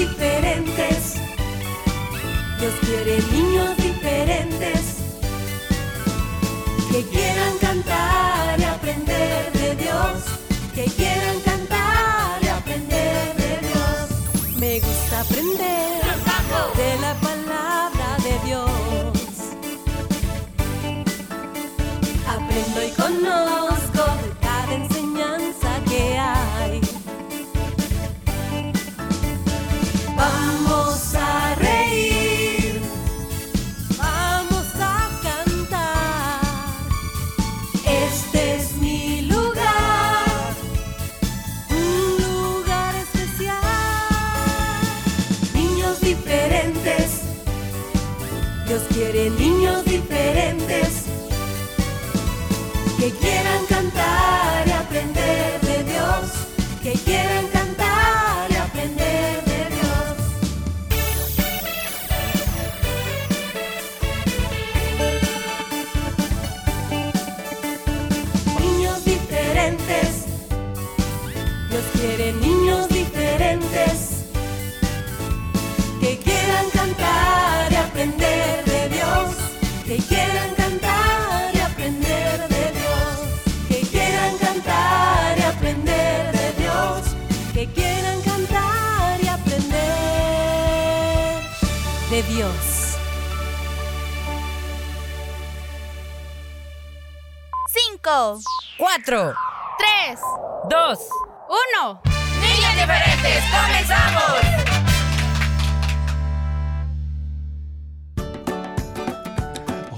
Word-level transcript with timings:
diferentes. 0.00 1.16
Dios 2.58 2.74
quiere 2.86 3.20
niños 3.32 3.76
diferentes 3.76 4.96
que 6.90 7.02
quieran 7.04 7.49
1. 101.82 102.00
Niñas 102.40 102.74
diferentes, 102.74 103.42
comenzamos. 103.50 104.60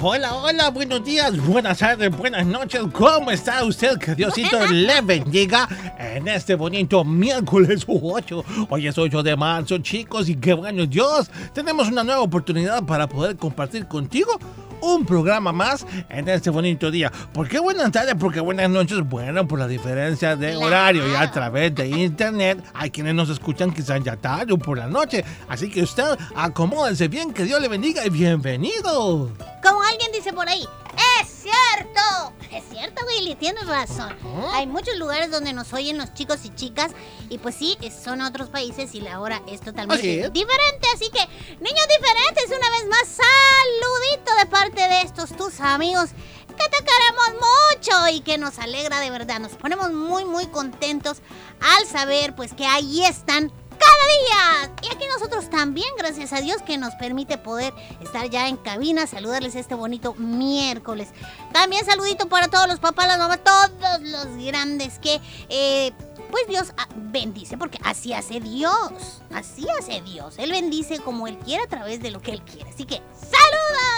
Hola, 0.05 0.34
hola, 0.34 0.70
buenos 0.70 1.05
días, 1.05 1.36
buenas 1.47 1.78
tardes, 1.78 2.16
buenas 2.16 2.44
noches. 2.44 2.83
¿Cómo 2.92 3.30
está 3.30 3.64
usted? 3.64 3.98
Que 3.98 4.17
Diosito 4.17 4.67
le 4.70 5.01
bendiga 5.01 5.68
en 5.98 6.27
este 6.27 6.57
bonito 6.57 7.05
miércoles 7.05 7.84
8. 7.86 8.45
Hoy 8.68 8.89
es 8.89 8.98
8 8.98 9.23
de 9.23 9.36
marzo, 9.36 9.78
chicos, 9.78 10.28
y 10.28 10.36
qué 10.36 10.55
bueno 10.55 10.86
Dios. 10.86 11.30
Tenemos 11.52 11.89
una 11.89 12.02
nueva 12.02 12.20
oportunidad 12.20 12.84
para 12.84 13.08
poder 13.08 13.36
compartir 13.36 13.86
contigo 13.86 14.39
un 14.83 15.07
programa 15.07 15.53
más 15.53 15.87
en 16.11 16.29
este 16.29 16.51
bonito 16.51 16.91
día. 16.91 17.11
¿Por 17.33 17.48
qué 17.48 17.59
buenas 17.59 17.91
tardes? 17.91 18.15
Porque 18.19 18.41
buenas 18.41 18.69
noches, 18.69 19.01
bueno, 19.09 19.48
por 19.48 19.59
la 19.59 19.69
diferencia 19.69 20.37
de 20.37 20.57
horario 20.57 21.09
y 21.09 21.15
a 21.15 21.31
través 21.31 21.75
de 21.75 21.89
internet 21.89 22.63
hay 22.75 22.91
quienes 22.91 23.15
nos 23.15 23.31
escuchan 23.31 23.73
quizás 23.73 24.03
ya 24.03 24.17
tarde 24.17 24.53
o 24.53 24.59
por 24.59 24.77
la 24.77 24.89
noche. 24.89 25.25
Así 25.48 25.70
que 25.70 25.83
usted 25.83 26.19
acomódense 26.37 27.09
bien, 27.09 27.33
que 27.33 27.45
Dios 27.45 27.61
le 27.61 27.69
bendiga 27.69 28.05
y 28.05 28.11
bienvenido. 28.11 29.31
Como 29.63 29.83
alguien 29.83 30.11
dice 30.13 30.33
por 30.33 30.48
ahí, 30.48 30.67
¡es 31.20 31.29
cierto! 31.29 32.33
Es 32.52 32.64
cierto, 32.70 33.02
Willy, 33.07 33.35
tienes 33.35 33.67
razón. 33.67 34.14
Hay 34.52 34.67
muchos 34.67 34.96
lugares 34.98 35.30
donde 35.30 35.55
nos 35.55 35.73
oyen 35.73 35.96
los 35.96 36.13
chicos 36.13 36.45
y 36.45 36.55
chicas 36.55 36.92
y 37.30 37.39
pues 37.39 37.55
sí, 37.55 37.79
son 38.05 38.20
otros 38.20 38.51
países 38.51 38.95
y 38.95 39.01
la 39.01 39.20
hora 39.20 39.40
es 39.48 39.61
totalmente 39.63 39.95
Así 39.95 40.30
diferente. 40.30 40.86
Así 40.95 41.11
que, 41.11 41.27
niños 41.61 41.86
diferentes, 41.98 42.46
una 42.48 42.70
vez 42.70 42.86
más, 42.90 43.08
saludito 43.08 44.35
de 44.39 44.46
parte 44.46 44.89
de 44.89 45.01
estos 45.01 45.35
tus 45.35 45.61
amigos 45.61 46.11
que 46.48 46.68
te 46.68 46.85
queremos 46.85 47.48
mucho 47.73 48.08
y 48.13 48.20
que 48.20 48.36
nos 48.36 48.58
alegra 48.58 49.01
de 49.01 49.11
verdad. 49.11 49.40
Nos 49.40 49.52
ponemos 49.52 49.90
muy, 49.92 50.27
muy 50.27 50.46
contentos 50.46 51.23
al 51.61 51.86
saber 51.86 52.34
pues 52.34 52.52
que 52.52 52.67
ahí 52.67 53.05
están 53.05 53.51
cada 53.83 54.67
día. 54.67 54.75
Y 54.83 54.95
aquí 54.95 55.05
nosotros 55.13 55.51
también, 55.51 55.89
gracias 55.97 56.33
a 56.33 56.41
Dios, 56.41 56.63
que 56.63 56.79
nos 56.79 56.95
permite 56.95 57.39
poder 57.39 57.73
estar 58.01 58.29
ya 58.31 58.48
en 58.48 58.57
cabina, 58.57 59.07
saludarles 59.07 59.55
este 59.55 59.75
bonito 59.75 60.15
miércoles. 60.15 61.09
También 61.53 61.85
saludito 61.85 62.29
para 62.29 62.48
todos 62.48 62.69
los 62.69 62.81
papás, 62.81 63.07
las 63.07 63.19
mamás, 63.19 63.41
todos 63.43 63.70
los 64.03 64.27
grandes 64.45 64.98
que, 64.98 65.20
eh, 65.48 65.93
pues 66.31 66.48
Dios 66.48 66.73
ah, 66.79 66.89
bendice, 66.97 67.59
porque 67.59 67.79
así 67.85 68.13
hace 68.13 68.41
Dios. 68.41 69.20
Así 69.33 69.67
hace 69.79 70.01
Dios. 70.01 70.35
Él 70.39 70.51
bendice 70.51 70.99
como 71.01 71.27
Él 71.27 71.39
quiere 71.39 71.64
a 71.64 71.69
través 71.69 72.01
de 72.01 72.11
lo 72.11 72.20
que 72.20 72.33
Él 72.33 72.43
quiere. 72.43 72.70
Así 72.70 72.85
que, 72.85 73.03
¡saludos! 73.13 73.92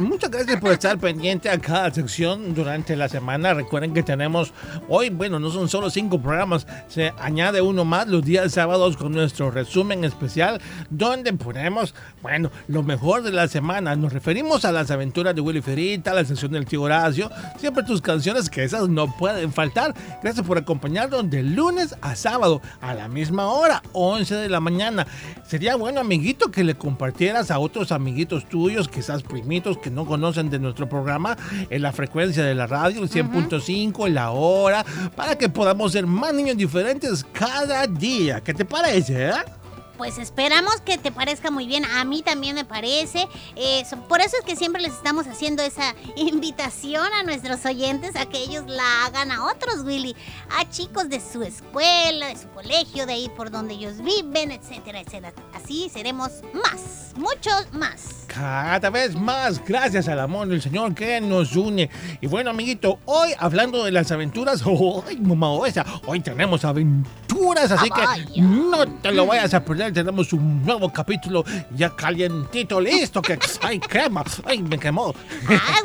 Muchas 0.00 0.30
gracias 0.30 0.60
por 0.60 0.72
estar 0.72 0.98
pendiente 0.98 1.48
a 1.48 1.58
cada 1.58 1.92
sección 1.92 2.54
durante 2.54 2.94
la 2.94 3.08
semana. 3.08 3.54
Recuerden 3.54 3.94
que 3.94 4.02
tenemos 4.02 4.52
hoy, 4.88 5.10
bueno, 5.10 5.38
no 5.38 5.50
son 5.50 5.68
solo 5.68 5.88
cinco 5.88 6.20
programas, 6.20 6.66
se 6.88 7.12
añade 7.18 7.60
uno 7.60 7.84
más 7.84 8.06
los 8.06 8.24
días 8.24 8.52
sábados 8.52 8.96
con 8.96 9.12
nuestro 9.12 9.50
resumen 9.50 10.04
especial, 10.04 10.60
donde 10.90 11.32
ponemos, 11.32 11.94
bueno, 12.22 12.50
lo 12.68 12.82
mejor 12.82 13.22
de 13.22 13.32
la 13.32 13.48
semana. 13.48 13.96
Nos 13.96 14.12
referimos 14.12 14.64
a 14.64 14.72
las 14.72 14.90
aventuras 14.90 15.34
de 15.34 15.40
Willy 15.40 15.62
Ferita, 15.62 16.12
la 16.12 16.24
sección 16.24 16.52
del 16.52 16.66
tío 16.66 16.82
Horacio, 16.82 17.30
siempre 17.56 17.82
tus 17.82 18.02
canciones 18.02 18.50
que 18.50 18.64
esas 18.64 18.88
no 18.88 19.16
pueden 19.16 19.52
faltar. 19.52 19.94
Gracias 20.22 20.46
por 20.46 20.58
acompañarnos 20.58 21.28
de 21.30 21.42
lunes 21.42 21.96
a 22.02 22.14
sábado 22.14 22.60
a 22.80 22.94
la 22.94 23.08
misma 23.08 23.46
hora, 23.46 23.82
11 23.92 24.34
de 24.34 24.48
la 24.48 24.60
mañana. 24.60 25.06
Sería 25.46 25.76
bueno, 25.76 26.00
amiguito, 26.00 26.50
que 26.50 26.64
le 26.64 26.74
compartieras 26.74 27.50
a 27.50 27.58
otros 27.58 27.92
amiguitos 27.92 28.48
tuyos, 28.48 28.88
quizás 28.88 29.22
que 29.60 29.90
no 29.90 30.06
conocen 30.06 30.48
de 30.48 30.58
nuestro 30.58 30.88
programa, 30.88 31.36
en 31.68 31.82
la 31.82 31.92
frecuencia 31.92 32.42
de 32.44 32.54
la 32.54 32.66
radio, 32.66 33.02
el 33.02 33.10
100.5, 33.10 34.08
la 34.08 34.30
hora, 34.30 34.84
para 35.14 35.36
que 35.36 35.48
podamos 35.48 35.92
ser 35.92 36.06
más 36.06 36.32
niños 36.32 36.56
diferentes 36.56 37.24
cada 37.32 37.86
día. 37.86 38.40
¿Qué 38.40 38.54
te 38.54 38.64
parece, 38.64 39.28
eh? 39.28 39.61
Pues 39.96 40.18
esperamos 40.18 40.80
que 40.80 40.98
te 40.98 41.12
parezca 41.12 41.50
muy 41.50 41.66
bien. 41.66 41.84
A 41.84 42.04
mí 42.04 42.22
también 42.22 42.54
me 42.54 42.64
parece. 42.64 43.28
Eh, 43.56 43.84
por 44.08 44.20
eso 44.20 44.36
es 44.38 44.44
que 44.44 44.56
siempre 44.56 44.82
les 44.82 44.92
estamos 44.92 45.26
haciendo 45.26 45.62
esa 45.62 45.94
invitación 46.16 47.06
a 47.12 47.22
nuestros 47.22 47.64
oyentes 47.66 48.16
a 48.16 48.26
que 48.26 48.38
ellos 48.38 48.64
la 48.66 49.06
hagan 49.06 49.30
a 49.30 49.44
otros, 49.46 49.84
Willy. 49.84 50.16
A 50.58 50.68
chicos 50.68 51.08
de 51.08 51.20
su 51.20 51.42
escuela, 51.42 52.28
de 52.28 52.36
su 52.36 52.48
colegio, 52.48 53.06
de 53.06 53.12
ahí 53.14 53.30
por 53.36 53.50
donde 53.50 53.74
ellos 53.74 53.98
viven, 53.98 54.50
etcétera, 54.52 55.00
etcétera. 55.00 55.32
Así 55.54 55.88
seremos 55.88 56.30
más, 56.52 57.12
muchos 57.16 57.72
más. 57.72 58.24
Cada 58.26 58.88
vez 58.88 59.14
más, 59.14 59.62
gracias 59.64 60.08
al 60.08 60.18
amor 60.20 60.48
del 60.48 60.62
Señor 60.62 60.94
que 60.94 61.20
nos 61.20 61.54
une. 61.54 61.90
Y 62.20 62.26
bueno, 62.26 62.50
amiguito, 62.50 62.98
hoy 63.04 63.30
hablando 63.38 63.84
de 63.84 63.92
las 63.92 64.10
aventuras, 64.10 64.62
¡ay, 65.08 65.18
mamá 65.18 65.48
esa! 65.68 65.84
Hoy 66.06 66.20
tenemos 66.20 66.64
aventuras, 66.64 67.70
así 67.70 67.88
Ah, 67.94 68.16
que 68.16 68.40
no 68.40 68.86
te 69.00 69.12
lo 69.12 69.26
vayas 69.26 69.52
a 69.52 69.62
perder. 69.62 69.81
Tenemos 69.90 70.32
un 70.32 70.64
nuevo 70.64 70.92
capítulo 70.92 71.44
ya 71.74 71.90
calientito, 71.96 72.80
listo, 72.80 73.22
que 73.22 73.38
¡ay, 73.62 73.80
crema! 73.80 74.22
¡Ay, 74.44 74.62
me 74.62 74.78
quemó! 74.78 75.14
¡Ah! 75.48 75.78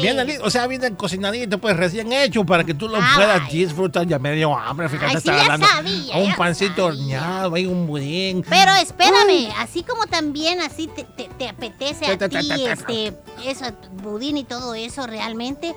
Viene, 0.00 0.24
li- 0.24 0.36
o 0.42 0.50
sea, 0.50 0.66
viene 0.66 0.94
cocinadito, 0.96 1.58
pues 1.58 1.76
recién 1.76 2.12
hecho, 2.12 2.44
para 2.44 2.64
que 2.64 2.74
tú 2.74 2.88
lo 2.88 2.98
Ah, 3.00 3.12
puedas 3.16 3.50
disfrutar. 3.50 4.06
Ya 4.06 4.18
medio 4.18 4.56
hambre, 4.56 4.88
fíjate, 4.88 5.06
Ay, 5.06 5.12
sí, 5.12 5.18
está 5.18 5.36
ya 5.36 5.42
hablando. 5.42 5.66
sabía, 5.66 6.16
un 6.16 6.34
pancito 6.34 6.86
horneado, 6.86 7.54
hay 7.54 7.66
un 7.66 7.86
budín. 7.86 8.44
Pero 8.48 8.72
espérame, 8.74 9.48
así 9.58 9.82
como 9.82 10.06
también 10.06 10.60
así 10.60 10.88
te, 10.88 11.04
te- 11.04 11.28
te 11.38 11.48
apetece 11.48 12.06
a 12.06 12.16
ti 12.28 12.36
este 12.66 13.14
eso 13.44 13.64
budín 14.02 14.36
y 14.38 14.44
todo 14.44 14.74
eso 14.74 15.06
realmente 15.06 15.68
eh, 15.68 15.74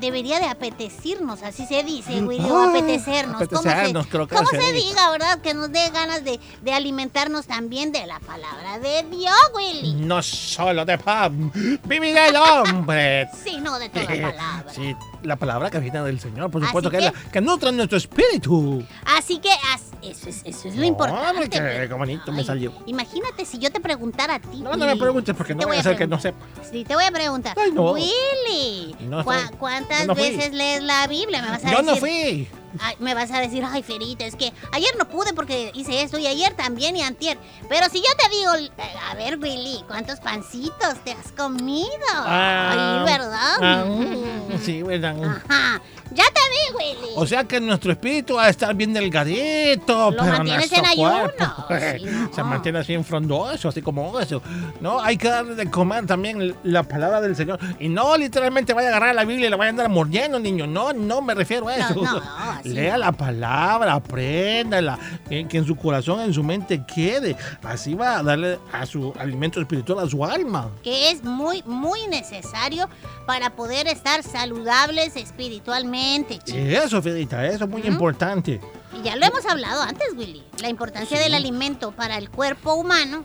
debería 0.00 0.38
de 0.40 0.46
apetecernos, 0.46 1.42
así 1.42 1.66
se 1.66 1.82
dice, 1.84 2.20
Willy, 2.22 2.48
o 2.48 2.56
Ah, 2.58 2.68
apetecernos. 2.70 3.42
¿Cómo 3.48 3.62
se- 3.62 3.68
apetecernos, 3.68 4.06
creo 4.08 4.26
que 4.26 4.34
¿Cómo 4.34 4.48
se 4.48 4.72
diga, 4.72 5.10
verdad? 5.10 5.40
Que 5.40 5.54
nos 5.54 5.70
dé 5.70 5.88
ganas 5.90 6.24
de, 6.24 6.40
de 6.66 6.74
alimentarnos 6.74 7.46
también 7.46 7.92
de 7.92 8.06
la 8.06 8.18
palabra 8.20 8.78
de 8.80 9.04
Dios, 9.04 9.34
Willy. 9.54 9.94
No 9.94 10.20
solo 10.22 10.84
de 10.84 10.98
pan, 10.98 11.50
vivirá 11.84 12.26
el 12.28 12.36
hombre. 12.36 13.28
Sí, 13.44 13.58
no 13.62 13.78
de 13.78 13.88
toda 13.88 14.04
palabra. 14.06 14.64
Sí, 14.74 14.94
la 15.22 15.36
palabra 15.36 15.70
que 15.70 15.78
viene 15.78 16.02
del 16.02 16.18
Señor, 16.20 16.50
por 16.50 16.64
supuesto, 16.66 16.90
que, 16.90 16.98
es 16.98 17.10
que- 17.12 17.12
la 17.24 17.30
que 17.30 17.40
nutre 17.40 17.70
nuestro 17.72 17.96
espíritu. 17.96 18.84
Así 19.16 19.38
que 19.38 19.50
as- 19.50 19.92
Eso 20.02 20.28
es, 20.28 20.42
eso 20.44 20.68
es 20.68 20.74
lo 20.74 20.80
No, 20.80 20.86
importante. 20.86 21.48
qué- 21.48 21.86
qué 21.88 21.94
bonito 21.94 22.30
me 22.32 22.42
salió. 22.44 22.72
Imagínate 22.86 23.44
si 23.44 23.58
yo 23.58 23.70
te 23.70 23.80
preguntara 23.80 24.34
a 24.34 24.38
ti. 24.40 24.60
No, 24.60 24.72
no 24.72 24.76
me 24.78 24.86
Willy. 24.86 25.00
preguntes 25.00 25.34
porque 25.36 25.54
no 25.54 25.66
voy 25.66 25.76
a 25.76 25.80
hacer 25.80 25.96
que 25.96 26.06
no 26.08 26.20
sepa. 26.20 26.38
Sí, 26.70 26.84
te 26.84 26.94
voy 26.94 27.04
a 27.04 27.10
preguntar. 27.12 27.56
Ay, 27.58 27.70
no. 27.72 27.92
Willy, 27.92 28.94
No, 29.08 29.24
¿cuá- 29.24 29.38
estoy- 29.44 29.56
¿cuántas 29.58 30.06
yo 30.06 30.14
veces 30.14 30.52
lees 30.52 30.82
la 30.82 31.06
Biblia? 31.06 31.42
Me 31.42 31.48
vas 31.50 31.64
a 31.64 31.70
Yo 31.70 31.78
decir. 31.78 31.84
no 31.86 31.96
fui. 31.96 32.48
Ay, 32.80 32.94
me 32.98 33.14
vas 33.14 33.30
a 33.30 33.40
decir, 33.40 33.64
ay, 33.66 33.82
Ferita, 33.82 34.24
es 34.24 34.36
que 34.36 34.52
ayer 34.72 34.90
no 34.98 35.06
pude 35.08 35.32
porque 35.32 35.70
hice 35.74 36.02
esto 36.02 36.18
y 36.18 36.26
ayer 36.26 36.54
también 36.54 36.96
y 36.96 37.02
antier. 37.02 37.38
Pero 37.68 37.88
si 37.88 37.98
yo 37.98 38.08
te 38.18 38.28
digo, 38.36 38.72
a 39.10 39.14
ver, 39.14 39.38
Willy, 39.38 39.84
¿cuántos 39.86 40.20
pancitos 40.20 40.94
te 41.04 41.12
has 41.12 41.32
comido? 41.32 41.86
Ah, 42.14 43.04
ay, 43.04 43.04
¿verdad? 43.12 43.56
ah, 43.62 43.84
mm, 43.86 44.58
sí, 44.62 44.82
¿verdad? 44.82 45.16
Ajá. 45.48 45.80
Ya 46.12 46.22
te 46.24 46.40
vi, 46.40 46.76
Willy. 47.00 47.12
O 47.16 47.26
sea 47.26 47.42
que 47.44 47.60
nuestro 47.60 47.90
espíritu 47.90 48.34
va 48.36 48.44
a 48.44 48.48
estar 48.48 48.72
bien 48.74 48.92
delgadito, 48.92 50.10
Lo 50.12 50.22
pero 50.22 50.36
mantienes 50.38 50.70
en 50.72 50.86
ayuno, 50.86 51.30
sí, 51.98 52.04
no. 52.06 52.32
se 52.32 52.42
mantiene 52.44 52.78
así 52.78 52.94
en 52.94 53.04
frondoso, 53.04 53.68
así 53.68 53.82
como 53.82 54.18
eso. 54.20 54.40
No, 54.80 55.00
hay 55.00 55.16
que 55.16 55.28
darle 55.28 55.56
de 55.56 55.68
comer 55.68 56.06
también 56.06 56.54
la 56.62 56.84
palabra 56.84 57.20
del 57.20 57.34
Señor. 57.34 57.58
Y 57.80 57.88
no 57.88 58.16
literalmente 58.16 58.72
vaya 58.72 58.88
a 58.88 58.90
agarrar 58.92 59.14
la 59.16 59.24
Biblia 59.24 59.48
y 59.48 59.50
la 59.50 59.56
vaya 59.56 59.68
a 59.68 59.70
andar 59.70 59.88
mordiendo, 59.88 60.38
niño. 60.38 60.66
No, 60.68 60.92
no 60.92 61.20
me 61.22 61.34
refiero 61.34 61.68
a 61.68 61.76
No, 61.76 61.84
eso. 61.86 61.94
no, 62.02 62.22
así 62.66 62.74
Lea 62.74 62.98
la 62.98 63.12
palabra, 63.12 63.94
apréndala, 63.94 64.98
que, 65.28 65.46
que 65.46 65.58
en 65.58 65.66
su 65.66 65.76
corazón, 65.76 66.20
en 66.20 66.32
su 66.32 66.42
mente 66.42 66.84
quede. 66.84 67.36
Así 67.62 67.94
va 67.94 68.18
a 68.18 68.22
darle 68.22 68.58
a 68.72 68.86
su 68.86 69.12
alimento 69.18 69.60
espiritual 69.60 70.04
a 70.04 70.08
su 70.08 70.24
alma. 70.24 70.70
que 70.82 71.10
es 71.10 71.24
muy, 71.24 71.62
muy 71.64 72.06
necesario 72.08 72.88
para 73.26 73.50
poder 73.50 73.86
estar 73.86 74.22
saludables 74.22 75.16
espiritualmente, 75.16 76.38
chicos. 76.38 76.60
Eso, 76.60 77.02
Fedita, 77.02 77.46
eso 77.46 77.64
es 77.64 77.70
muy 77.70 77.82
importante. 77.82 78.60
Y 78.98 79.02
ya 79.02 79.16
lo 79.16 79.26
hemos 79.26 79.44
hablado 79.46 79.82
antes, 79.82 80.14
Willy. 80.16 80.42
La 80.60 80.68
importancia 80.68 81.18
del 81.18 81.34
alimento 81.34 81.92
para 81.92 82.18
el 82.18 82.30
cuerpo 82.30 82.74
humano. 82.74 83.22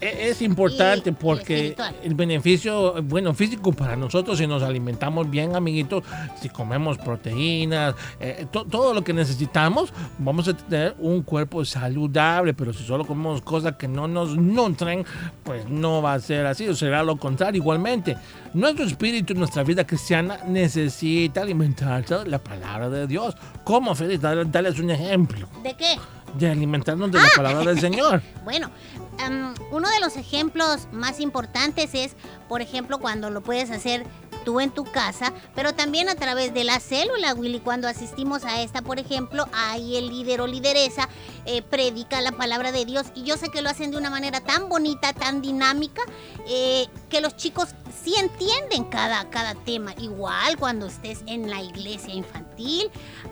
E- 0.00 0.28
Es 0.30 0.42
importante 0.42 1.10
Y- 1.10 1.12
porque 1.12 1.54
espiritual. 1.54 1.96
el 2.02 2.14
beneficio, 2.14 3.02
bueno, 3.02 3.32
físico 3.34 3.72
para 3.72 3.96
nosotros 3.96 4.36
si 4.38 4.46
nos 4.46 4.62
alimentamos 4.62 5.30
bien, 5.30 5.54
amiguitos, 5.56 6.02
si 6.40 6.48
comemos 6.50 6.98
proteínas, 6.98 7.94
eh, 8.20 8.46
to- 8.50 8.64
todo 8.64 8.92
lo 8.92 9.02
que 9.02 9.12
necesitamos, 9.12 9.92
vamos 10.18 10.48
a 10.48 10.54
tener 10.56 10.94
un 10.98 11.22
cuerpo 11.22 11.64
saludable, 11.64 12.52
pero 12.54 12.72
si 12.72 12.84
solo 12.84 13.06
comemos 13.06 13.40
cosas 13.42 13.76
que 13.76 13.88
no 13.88 14.06
nos 14.08 14.36
nutren, 14.36 15.04
pues 15.42 15.68
no 15.68 16.02
va 16.02 16.14
a 16.14 16.20
ser 16.20 16.44
así, 16.46 16.68
o 16.68 16.74
será 16.74 17.02
lo 17.02 17.16
contrario 17.16 17.60
igualmente. 17.60 18.16
Nuestro 18.52 18.84
espíritu, 18.84 19.34
nuestra 19.34 19.62
vida 19.62 19.86
cristiana 19.86 20.38
necesita 20.46 21.42
alimentarse 21.42 22.14
de 22.18 22.26
la 22.26 22.38
palabra 22.38 22.88
de 22.90 23.06
Dios. 23.06 23.34
¿Cómo, 23.64 23.94
Feliz? 23.94 24.20
Dale- 24.20 24.44
Dales 24.44 24.78
un 24.78 24.90
ejemplo 24.90 25.48
¿De 25.62 25.74
qué? 25.74 25.96
de 26.38 26.50
alimentarnos 26.50 27.10
de 27.10 27.18
la 27.20 27.28
palabra 27.34 27.64
del 27.70 27.80
Señor. 27.80 28.20
Bueno, 28.44 28.70
em, 29.18 29.54
uno 29.70 29.88
de 29.88 30.00
los 30.00 30.16
ejemplos 30.16 30.88
más 30.92 31.20
importantes 31.20 31.90
es, 31.94 32.12
por 32.48 32.60
ejemplo, 32.60 32.98
cuando 32.98 33.30
lo 33.30 33.42
puedes 33.42 33.70
hacer 33.70 34.06
tú 34.44 34.60
en 34.60 34.70
tu 34.70 34.84
casa, 34.84 35.32
pero 35.54 35.74
también 35.74 36.08
a 36.08 36.14
través 36.14 36.54
de 36.54 36.64
la 36.64 36.78
célula, 36.78 37.34
Willy. 37.34 37.60
Cuando 37.60 37.88
asistimos 37.88 38.44
a 38.44 38.60
esta, 38.60 38.82
por 38.82 38.98
ejemplo, 38.98 39.48
ahí 39.52 39.96
el 39.96 40.08
líder 40.08 40.40
o 40.40 40.46
lideresa 40.46 41.08
eh, 41.46 41.62
predica 41.62 42.20
la 42.20 42.32
palabra 42.32 42.70
de 42.70 42.84
Dios 42.84 43.06
y 43.14 43.22
yo 43.24 43.36
sé 43.36 43.48
que 43.48 43.62
lo 43.62 43.70
hacen 43.70 43.90
de 43.90 43.96
una 43.96 44.10
manera 44.10 44.40
tan 44.40 44.68
bonita, 44.68 45.12
tan 45.12 45.40
dinámica, 45.40 46.02
eh, 46.46 46.86
que 47.08 47.20
los 47.20 47.36
chicos 47.36 47.70
sí 48.02 48.14
entienden 48.16 48.84
cada, 48.84 49.28
cada 49.30 49.54
tema. 49.54 49.94
Igual 49.98 50.58
cuando 50.58 50.86
estés 50.86 51.22
en 51.26 51.50
la 51.50 51.62
iglesia 51.62 52.14
infantil, 52.14 52.53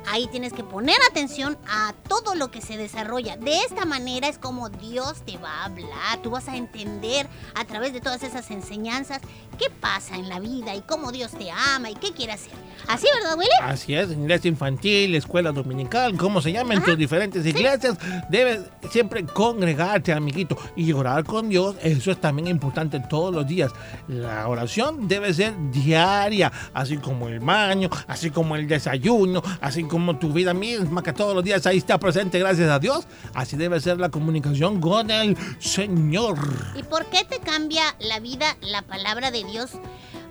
ahí 0.07 0.27
tienes 0.29 0.53
que 0.53 0.65
poner 0.65 0.97
atención 1.11 1.59
a 1.69 1.95
todo 2.09 2.35
lo 2.35 2.51
que 2.51 2.61
se 2.61 2.77
desarrolla. 2.77 3.37
De 3.37 3.59
esta 3.61 3.85
manera 3.85 4.29
es 4.29 4.39
como 4.39 4.69
Dios 4.69 5.23
te 5.25 5.39
va 5.39 5.63
a 5.63 5.65
hablar, 5.67 6.23
tú 6.23 6.31
vas 6.31 6.49
a 6.49 6.57
entender 6.57 7.29
a 7.55 7.65
través 7.65 7.93
de 7.93 8.01
todas 8.01 8.23
esas 8.23 8.51
enseñanzas 8.51 9.21
qué 9.59 9.71
pasa 9.71 10.17
en 10.17 10.29
la 10.29 10.41
vida 10.41 10.75
y 10.75 10.81
cómo 10.83 11.13
Dios 11.13 11.33
te 11.33 11.51
ama 11.51 11.91
y 11.91 11.95
qué 11.95 12.13
quiere 12.13 12.33
hacer. 12.33 12.53
Así, 12.89 13.07
¿verdad, 13.15 13.39
Willy? 13.39 13.51
Así 13.63 13.95
es, 13.95 14.11
iglesia 14.11 14.49
infantil, 14.49 15.15
escuela 15.15 15.53
dominical, 15.53 16.17
como 16.17 16.41
se 16.41 16.53
llaman 16.53 16.83
tus 16.83 16.99
diferentes 16.99 17.45
iglesias, 17.47 17.97
debes 18.29 18.61
siempre 18.91 19.25
congregarte, 19.25 20.13
amiguito, 20.13 20.57
y 20.75 20.93
orar 20.93 21.25
con 21.25 21.49
Dios. 21.49 21.77
Eso 21.83 22.11
es 22.11 22.21
también 22.21 22.49
importante 22.49 23.01
todos 23.09 23.33
los 23.33 23.47
días. 23.47 23.73
La 24.09 24.49
oración 24.49 25.07
debe 25.07 25.33
ser 25.33 25.55
diaria, 25.71 26.51
así 26.75 26.97
como 26.97 27.29
el 27.29 27.41
baño, 27.41 27.89
así 28.07 28.31
como 28.31 28.57
el 28.57 28.67
desayuno, 28.67 29.12
así 29.61 29.85
como 29.85 30.19
tu 30.19 30.33
vida 30.33 30.55
misma, 30.55 31.03
que 31.03 31.13
todos 31.13 31.35
los 31.35 31.45
días 31.45 31.67
ahí 31.67 31.79
está 31.79 31.99
presente, 31.99 32.39
gracias 32.39 32.71
a 32.71 32.79
Dios. 32.79 33.07
Así 33.35 33.57
debe 33.57 33.81
ser 33.81 33.99
la 33.99 34.09
comunicación 34.09 34.81
con 34.81 35.11
el 35.11 35.37
Señor. 35.59 36.39
¿Y 36.75 36.83
por 36.83 37.07
qué 37.07 37.25
te 37.25 37.39
cambia 37.41 37.83
la 38.01 38.21
vida 38.21 38.57
la 38.61 38.83
palabra 38.83 39.31
de 39.31 39.45
Dios? 39.45 39.73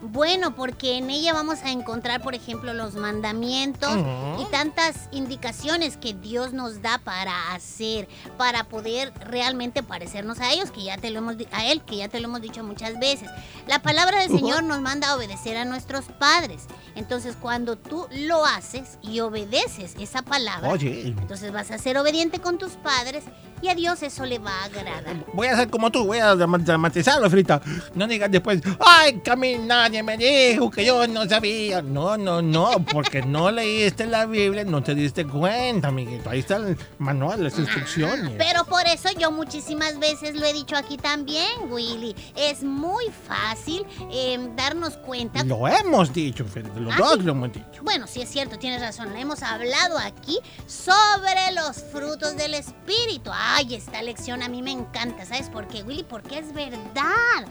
Bueno, 0.02 0.56
porque 0.56 0.98
en 0.98 1.10
ella 1.10 1.34
vamos 1.34 1.60
a 1.64 1.72
encontrar, 1.72 2.22
por 2.22 2.34
ejemplo, 2.34 2.74
los 2.74 2.96
mandamientos 2.96 3.92
y 4.40 4.46
tantas 4.46 5.10
indicaciones 5.12 5.98
que 5.98 6.14
Dios 6.14 6.54
nos 6.54 6.82
da 6.82 6.98
para 6.98 7.54
hacer, 7.54 8.08
para 8.38 8.64
poder 8.64 9.14
realmente 9.20 9.84
parecernos 9.84 10.40
a 10.40 10.52
ellos, 10.52 10.72
que 10.72 10.84
ya 10.84 10.98
te 10.98 11.12
lo 11.12 11.20
hemos 11.20 11.36
a 11.52 11.66
él, 11.66 11.84
que 11.84 11.98
ya 11.98 12.10
te 12.10 12.20
lo 12.20 12.28
hemos 12.28 12.42
dicho 12.42 12.64
muchas 12.64 13.00
veces. 13.00 13.30
La 13.68 13.80
palabra 13.82 14.22
del 14.22 14.30
Señor 14.30 14.64
nos 14.64 14.82
manda 14.82 15.10
a 15.10 15.16
obedecer 15.16 15.56
a 15.58 15.66
nuestros 15.66 16.06
padres. 16.06 16.64
Entonces, 16.96 17.36
cuando 17.40 17.78
tú 17.78 18.08
lo 18.12 18.46
haces 18.46 18.98
y 19.02 19.20
obedeces 19.20 19.96
esa 20.00 20.24
palabra, 20.24 20.70
Oye, 20.70 21.08
entonces 21.08 21.52
vas 21.52 21.72
a 21.72 21.78
ser 21.78 21.98
obediente 21.98 22.40
con 22.40 22.58
tus 22.58 22.72
padres 22.74 23.24
y 23.62 23.68
a 23.70 23.76
Dios 23.76 24.02
eso 24.04 24.26
le 24.26 24.40
va 24.40 24.52
a 24.52 24.64
agradar. 24.66 25.16
Voy 25.34 25.48
a 25.48 25.54
hacer 25.54 25.70
como 25.70 25.92
tú, 25.92 26.06
voy 26.06 26.20
a 26.20 26.36
drama- 26.36 26.58
dramatizarlo, 26.58 27.30
Frita. 27.30 27.62
No 27.96 28.08
digas 28.08 28.30
después, 28.32 28.62
ay, 28.80 29.22
mí 29.38 29.56
nadie 29.58 30.04
me 30.04 30.18
dijo 30.18 30.70
que 30.70 30.86
yo 30.86 31.08
no 31.08 31.28
sabía. 31.28 31.82
No, 31.82 32.18
no, 32.18 32.42
no, 32.42 32.84
porque 32.92 33.22
no 33.22 33.52
leíste 33.52 34.06
la 34.06 34.26
Biblia, 34.26 34.64
no 34.66 34.82
te 34.84 34.96
diste 34.96 35.26
cuenta, 35.26 35.88
amiguito. 35.90 36.30
Ahí 36.30 36.40
está 36.40 36.58
el 36.58 36.78
manual, 37.00 37.44
las 37.44 37.58
instrucciones. 37.58 38.32
Pero 38.38 38.66
por 38.66 38.86
eso 38.88 39.10
yo 39.18 39.32
muchísimas 39.32 39.98
veces 40.00 40.36
lo 40.36 40.46
he 40.46 40.54
dicho 40.54 40.76
aquí 40.76 40.98
también, 40.98 41.48
Willy. 41.70 42.16
Es 42.36 42.64
muy 42.64 43.06
fácil 43.28 43.86
eh, 44.12 44.38
darnos 44.56 44.98
cuenta. 44.98 45.44
Lo 45.44 45.68
hemos 45.68 46.14
dicho, 46.14 46.46
Frita, 46.46 46.70
los 46.80 46.94
Ah, 46.94 46.98
dos 46.98 47.14
sí. 47.16 47.22
lo 47.24 47.32
hemos 47.34 47.54
dicho. 47.54 47.82
Bueno, 47.84 48.06
sí 48.08 48.22
es 48.22 48.30
cierto, 48.30 48.58
tienes 48.60 48.82
razón. 48.82 49.16
Hemos 49.16 49.42
hablado 49.44 49.98
aquí 49.98 50.40
sobre 50.68 51.52
los 51.56 51.78
frutos 51.92 52.36
del 52.36 52.54
Espíritu. 52.56 53.32
Ay, 53.54 53.76
esta 53.76 54.02
lección 54.02 54.44
a 54.44 54.48
mí 54.48 54.62
me 54.62 54.72
encanta. 54.72 55.26
¿Sabes 55.26 55.50
por 55.50 55.68
qué, 55.68 55.84
Willy? 55.84 56.04
Porque 56.04 56.40
es 56.40 56.54
verdad. 56.54 57.46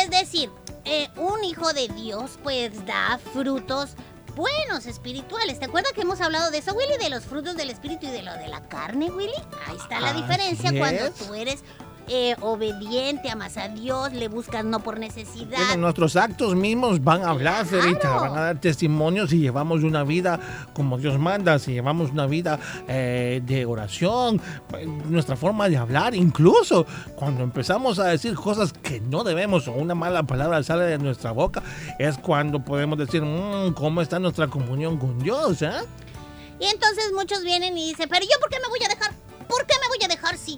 Es 0.00 0.10
decir, 0.10 0.50
eh, 0.84 1.08
un 1.16 1.44
hijo 1.44 1.72
de 1.72 1.86
Dios 1.88 2.40
pues 2.42 2.84
da 2.86 3.20
frutos 3.32 3.94
buenos 4.34 4.86
espirituales. 4.86 5.60
¿Te 5.60 5.66
acuerdas 5.66 5.92
que 5.92 6.00
hemos 6.00 6.20
hablado 6.20 6.50
de 6.50 6.58
eso, 6.58 6.74
Willy? 6.74 6.98
De 6.98 7.08
los 7.08 7.24
frutos 7.24 7.56
del 7.56 7.70
Espíritu 7.70 8.06
y 8.06 8.10
de 8.10 8.22
lo 8.22 8.32
de 8.34 8.48
la 8.48 8.66
carne, 8.68 9.10
Willy. 9.10 9.32
Ahí 9.66 9.76
está 9.76 10.00
la 10.00 10.10
Así 10.10 10.22
diferencia 10.22 10.76
cuando 10.76 11.10
tú 11.12 11.34
eres 11.34 11.62
eh, 12.14 12.36
obediente, 12.42 13.30
amas 13.30 13.56
a 13.56 13.68
Dios, 13.68 14.12
le 14.12 14.28
buscas 14.28 14.64
no 14.64 14.80
por 14.80 14.98
necesidad. 14.98 15.56
Bueno, 15.56 15.76
nuestros 15.78 16.14
actos 16.16 16.54
mismos 16.54 17.02
van 17.02 17.22
a 17.22 17.30
hablar, 17.30 17.66
Claro. 17.66 18.20
van 18.20 18.36
a 18.36 18.40
dar 18.42 18.60
testimonio 18.60 19.26
si 19.26 19.38
llevamos 19.38 19.82
una 19.82 20.04
vida 20.04 20.38
como 20.74 20.98
Dios 20.98 21.18
manda, 21.18 21.58
si 21.58 21.72
llevamos 21.72 22.10
una 22.10 22.26
vida 22.26 22.58
eh, 22.86 23.40
de 23.46 23.64
oración, 23.64 24.40
pues, 24.68 24.86
nuestra 24.86 25.36
forma 25.36 25.68
de 25.70 25.78
hablar, 25.78 26.14
incluso 26.14 26.86
cuando 27.16 27.42
empezamos 27.42 27.98
a 27.98 28.04
decir 28.08 28.34
cosas 28.34 28.72
que 28.74 29.00
no 29.00 29.24
debemos 29.24 29.66
o 29.68 29.72
una 29.72 29.94
mala 29.94 30.22
palabra 30.24 30.62
sale 30.62 30.84
de 30.84 30.98
nuestra 30.98 31.32
boca, 31.32 31.62
es 31.98 32.18
cuando 32.18 32.60
podemos 32.62 32.98
decir, 32.98 33.22
"Mm, 33.22 33.72
¿cómo 33.72 34.02
está 34.02 34.18
nuestra 34.18 34.48
comunión 34.48 34.98
con 34.98 35.18
Dios? 35.18 35.62
eh?" 35.62 35.70
Y 36.60 36.66
entonces 36.66 37.10
muchos 37.12 37.42
vienen 37.42 37.76
y 37.76 37.88
dicen, 37.88 38.08
pero 38.08 38.22
yo 38.24 38.38
por 38.38 38.48
qué 38.48 38.58
me 38.60 38.68
voy 38.68 38.78
a 38.86 38.88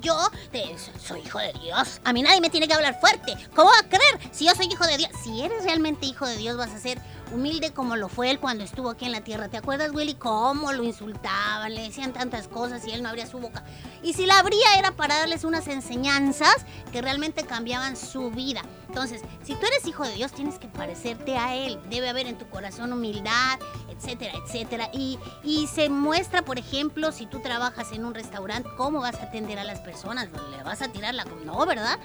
yo 0.01 0.17
te- 0.53 0.77
soy 1.01 1.21
hijo 1.21 1.39
de 1.39 1.53
Dios? 1.63 2.01
A 2.05 2.13
mí 2.13 2.23
nadie 2.23 2.41
me 2.41 2.51
tiene 2.51 2.69
que 2.69 2.75
hablar 2.75 2.99
fuerte. 3.01 3.35
¿Cómo 3.55 3.71
va 3.71 3.79
a 3.79 3.89
creer 3.89 4.19
si 4.33 4.47
yo 4.47 4.55
soy 4.55 4.67
hijo 4.67 4.87
de 4.87 4.97
Dios? 4.99 5.11
Si 5.23 5.43
eres 5.43 5.65
realmente 5.65 6.07
hijo 6.07 6.27
de 6.27 6.37
Dios 6.37 6.57
vas 6.57 6.71
a 6.71 6.79
ser 6.79 7.01
humilde 7.33 7.73
como 7.73 7.97
lo 7.97 8.09
fue 8.09 8.31
él 8.31 8.39
cuando 8.39 8.63
estuvo 8.65 8.91
aquí 8.91 9.07
en 9.07 9.13
la 9.13 9.23
tierra. 9.23 9.49
¿Te 9.49 9.57
acuerdas, 9.57 9.93
Willy? 9.93 10.15
Cómo 10.15 10.73
lo 10.73 10.85
insultaban, 10.85 11.75
le 11.75 11.83
decían 11.83 12.13
tantas 12.13 12.49
cosas 12.49 12.87
y 12.87 12.93
él 12.93 13.03
no 13.03 13.09
abría 13.09 13.27
su 13.27 13.39
boca. 13.39 13.65
Y 14.03 14.13
si 14.13 14.27
la 14.27 14.39
abría 14.39 14.79
era 14.79 14.93
para 14.93 15.19
darles 15.19 15.43
unas 15.45 15.67
enseñanzas 15.69 16.55
que 16.93 17.01
realmente 17.03 17.45
cambiaban 17.45 17.97
su 17.97 18.31
vida. 18.31 18.63
Entonces, 18.89 19.23
si 19.43 19.55
tú 19.57 19.67
eres 19.67 19.87
hijo 19.87 20.05
de 20.05 20.13
Dios, 20.15 20.33
tienes 20.33 20.59
que 20.61 20.69
parecerte 20.69 21.37
a 21.37 21.57
Él. 21.57 21.81
Debe 21.91 22.09
haber 22.09 22.27
en 22.29 22.39
tu 22.39 22.49
corazón 22.49 22.93
humildad, 22.93 23.59
etcétera, 23.89 24.35
etcétera. 24.47 24.91
Y, 24.93 25.19
y 25.43 25.67
se 25.67 25.89
muestra, 25.89 26.43
por 26.43 26.59
ejemplo, 26.59 27.11
si 27.11 27.27
tú 27.27 27.41
trabajas 27.41 27.91
en 27.91 28.05
un 28.05 28.15
restaurante, 28.15 28.69
cómo 28.77 29.01
vas 29.01 29.17
a 29.17 29.25
atender 29.25 29.59
a 29.59 29.65
las 29.65 29.81
personas. 29.85 30.29
¿Le 30.51 30.63
vas 30.65 30.83
a 30.83 30.89
tirar 30.89 31.15
la... 31.15 31.25
No, 31.45 31.65
¿verdad? 31.67 31.99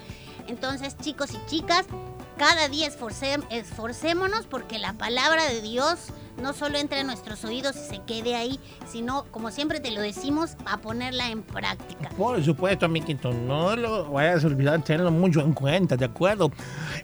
Entonces, 0.47 0.95
chicos 0.97 1.31
y 1.31 1.45
chicas, 1.49 1.85
cada 2.37 2.67
día 2.67 2.87
esforcé- 2.87 3.43
esforcémonos 3.49 4.45
porque 4.45 4.77
la 4.77 4.93
palabra 4.93 5.45
de 5.45 5.61
Dios 5.61 5.99
no 6.41 6.53
solo 6.53 6.77
entre 6.77 6.99
a 6.99 7.03
nuestros 7.03 7.43
oídos 7.45 7.75
y 7.75 7.95
se 7.95 8.01
quede 8.03 8.35
ahí, 8.35 8.59
sino, 8.91 9.25
como 9.31 9.51
siempre 9.51 9.79
te 9.79 9.91
lo 9.91 10.01
decimos, 10.01 10.51
a 10.65 10.77
ponerla 10.77 11.29
en 11.29 11.43
práctica. 11.43 12.09
Por 12.17 12.43
supuesto, 12.43 12.85
amiguito, 12.85 13.31
no 13.31 13.75
lo 13.75 14.11
vayas 14.11 14.43
a 14.43 14.47
olvidar, 14.47 14.83
tenerlo 14.83 15.11
mucho 15.11 15.41
en 15.41 15.53
cuenta, 15.53 15.95
¿de 15.95 16.05
acuerdo? 16.05 16.51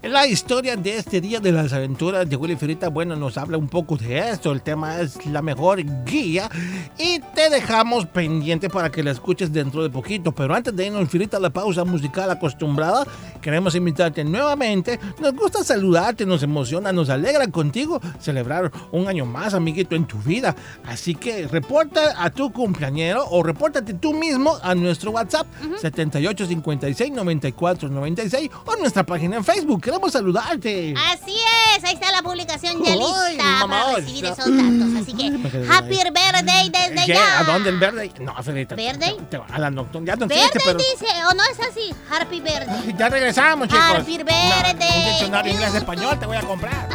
La 0.02 0.28
historia 0.28 0.76
de 0.76 0.98
este 0.98 1.22
día 1.22 1.40
de 1.40 1.52
las 1.52 1.74
aventuras 1.74 2.30
de 2.30 2.36
Willy 2.36 2.56
Firita, 2.56 2.90
bueno, 2.90 3.16
nos 3.16 3.38
habla 3.38 3.58
un 3.58 3.68
poco 3.68 3.98
de 3.98 4.30
esto. 4.30 4.52
El 4.52 4.62
tema 4.62 5.00
es 5.00 5.26
la 5.26 5.42
mejor 5.42 5.84
guía 6.06 6.50
y 6.98 7.20
te 7.34 7.50
dejamos 7.50 8.06
pendiente 8.06 8.70
para 8.70 8.92
que 8.92 9.04
la 9.04 9.12
escuches 9.12 9.52
dentro 9.52 9.84
de 9.84 9.90
poquito. 9.90 10.32
Pero 10.32 10.54
antes 10.54 10.76
de 10.76 10.88
irnos, 10.88 11.10
Firita, 11.10 11.38
a 11.38 11.40
la 11.40 11.50
pausa 11.50 11.84
musical 11.84 12.30
acostumbrada, 12.30 13.06
queremos 13.42 13.76
invitarte 13.76 14.24
nuevamente. 14.24 15.00
Nos 15.20 15.34
gusta 15.34 15.64
saludarte, 15.64 16.26
nos 16.26 16.44
emociona, 16.44 16.92
nos 16.92 17.10
alegra 17.10 17.48
contigo 17.48 18.00
celebrar 18.20 18.72
un 18.92 19.08
año 19.08 19.25
más, 19.26 19.54
amiguito, 19.54 19.96
en 19.96 20.06
tu 20.06 20.18
vida. 20.20 20.56
Así 20.86 21.16
que 21.16 21.48
reporta 21.48 22.16
a 22.24 22.30
tu 22.30 22.52
cumpleañero 22.52 23.26
o 23.30 23.44
repórtate 23.44 23.94
tú 23.96 24.14
mismo 24.14 24.58
a 24.64 24.76
nuestro 24.76 25.12
WhatsApp 25.12 25.48
7856 25.82 27.12
9496 27.12 28.50
o 28.66 28.76
nuestra 28.78 29.04
página 29.04 29.38
en 29.38 29.44
Facebook. 29.44 29.82
Queremos 29.82 30.12
saludarte. 30.12 30.94
Así 31.12 31.36
es, 31.78 31.84
ahí 31.84 31.94
está 31.96 32.12
la 32.12 32.22
publicación 32.22 32.84
ya 32.84 32.92
Ay, 32.94 33.00
lista 33.00 33.44
mamá, 33.44 33.84
para 33.86 33.96
recibir 33.98 34.26
esos 34.26 34.38
datos. 34.38 35.02
Así 35.02 35.14
que, 35.14 35.28
Happy. 35.72 35.96
Birthday 35.96 36.70
desde 36.70 37.06
¿Qué? 37.06 37.14
ya. 37.14 37.40
¿A 37.40 37.44
dónde 37.44 37.70
el 37.70 37.80
verde? 37.80 38.12
No, 38.20 38.34
Fedita. 38.44 38.76
¿Verde? 38.76 39.18
te- 39.30 39.38
A 39.52 39.60
la 39.60 39.70
nocturna. 39.72 40.08
Ya 40.08 40.16
no 40.16 40.28
Verde 40.28 40.50
pero. 40.64 40.78
dice, 40.78 41.06
o 41.30 41.34
no 41.34 41.44
es 41.44 41.60
así, 41.60 41.94
Happy 42.12 42.40
Birthday. 42.42 42.96
Ya 42.98 43.10
regresamos, 43.10 43.68
chicos. 43.68 43.84
Happy 43.84 44.18
birthday. 44.18 44.90
No, 44.90 44.98
un 44.98 45.06
diccionario 45.06 45.54
inglés-español 45.54 46.20
te 46.20 46.26
voy 46.26 46.38
a 46.38 46.42
comprar. 46.42 46.95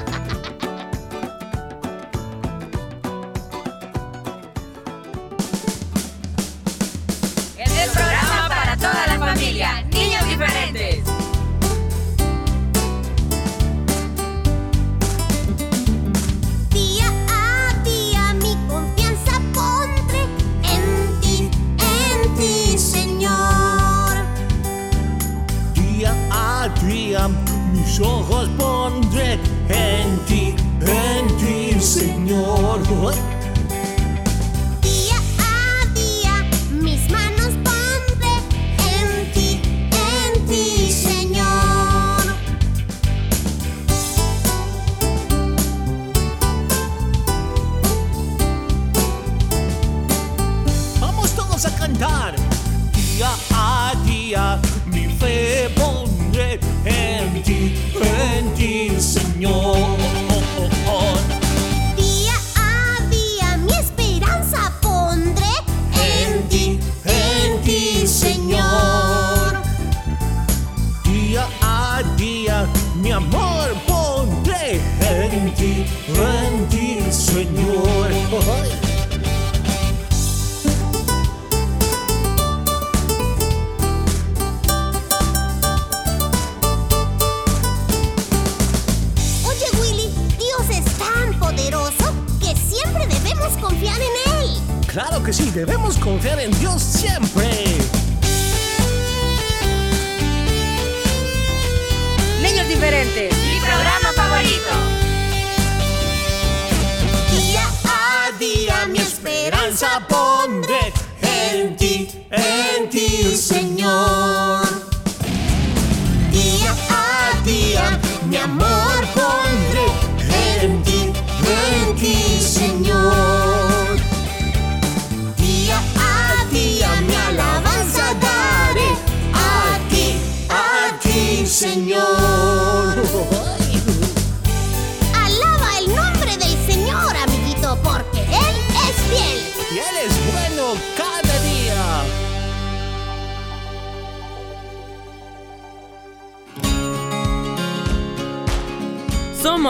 Ojos 28.00 28.49
pondré 28.57 29.38
en 29.69 30.19
ti, 30.26 30.54
en 30.80 31.26
ti, 31.37 31.80
Señor. 31.80 32.80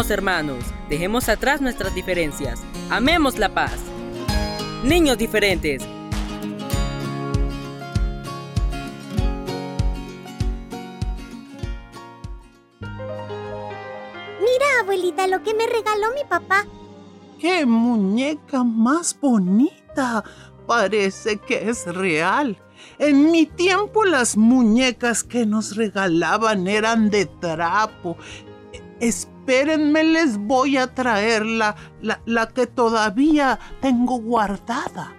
Somos 0.01 0.13
hermanos. 0.13 0.65
Dejemos 0.89 1.29
atrás 1.29 1.61
nuestras 1.61 1.95
diferencias. 1.95 2.63
Amemos 2.89 3.39
la 3.39 3.53
paz. 3.53 3.77
Niños 4.83 5.19
diferentes. 5.19 5.83
Mira, 14.41 14.81
abuelita, 14.81 15.27
lo 15.27 15.43
que 15.43 15.53
me 15.53 15.67
regaló 15.67 16.15
mi 16.15 16.25
papá. 16.27 16.65
¡Qué 17.39 17.67
muñeca 17.67 18.65
más 18.65 19.15
bonita! 19.21 20.25
Parece 20.67 21.37
que 21.37 21.69
es 21.69 21.85
real. 21.85 22.57
En 22.99 23.31
mi 23.31 23.45
tiempo 23.45 24.05
las 24.05 24.39
muñecas 24.39 25.23
que 25.23 25.45
nos 25.45 25.77
regalaban 25.77 26.69
eran 26.69 27.11
de 27.11 27.27
trapo. 27.27 28.17
Espérenme, 29.51 30.05
les 30.05 30.39
voy 30.39 30.77
a 30.77 30.95
traer 30.95 31.45
la, 31.45 31.75
la, 32.03 32.21
la 32.25 32.47
que 32.51 32.69
todavía 32.69 33.59
tengo 33.81 34.21
guardada. 34.21 35.13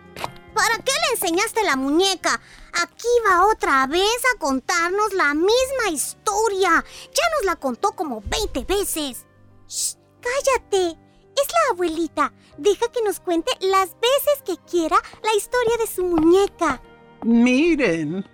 ¿Para 0.55 0.77
qué 0.77 0.91
le 0.93 1.15
enseñaste 1.15 1.65
la 1.65 1.75
muñeca? 1.75 2.39
Aquí 2.81 3.09
va 3.27 3.47
otra 3.47 3.85
vez 3.87 4.07
a 4.33 4.39
contarnos 4.39 5.11
la 5.15 5.33
misma 5.33 5.89
historia. 5.91 6.69
Ya 7.13 7.23
nos 7.35 7.45
la 7.45 7.57
contó 7.57 7.91
como 7.91 8.21
20 8.21 8.63
veces. 8.63 9.25
Shh, 9.67 9.97
cállate. 10.21 10.97
Es 11.35 11.47
la 11.51 11.73
abuelita. 11.73 12.31
Deja 12.57 12.89
que 12.89 13.03
nos 13.03 13.19
cuente 13.19 13.51
las 13.59 13.89
veces 13.99 14.43
que 14.45 14.55
quiera 14.65 14.95
la 15.23 15.35
historia 15.35 15.75
de 15.77 15.87
su 15.87 16.05
muñeca. 16.05 16.81
Miren, 17.23 18.25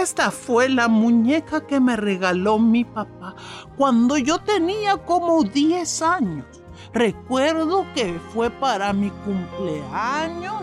esta 0.00 0.30
fue 0.30 0.68
la 0.68 0.88
muñeca 0.88 1.66
que 1.66 1.80
me 1.80 1.96
regaló 1.96 2.58
mi 2.58 2.84
papá 2.84 3.34
cuando 3.76 4.16
yo 4.16 4.38
tenía 4.38 4.96
como 4.96 5.42
10 5.42 6.02
años. 6.02 6.46
Recuerdo 6.92 7.86
que 7.94 8.18
fue 8.32 8.50
para 8.50 8.92
mi 8.92 9.10
cumpleaños, 9.10 10.62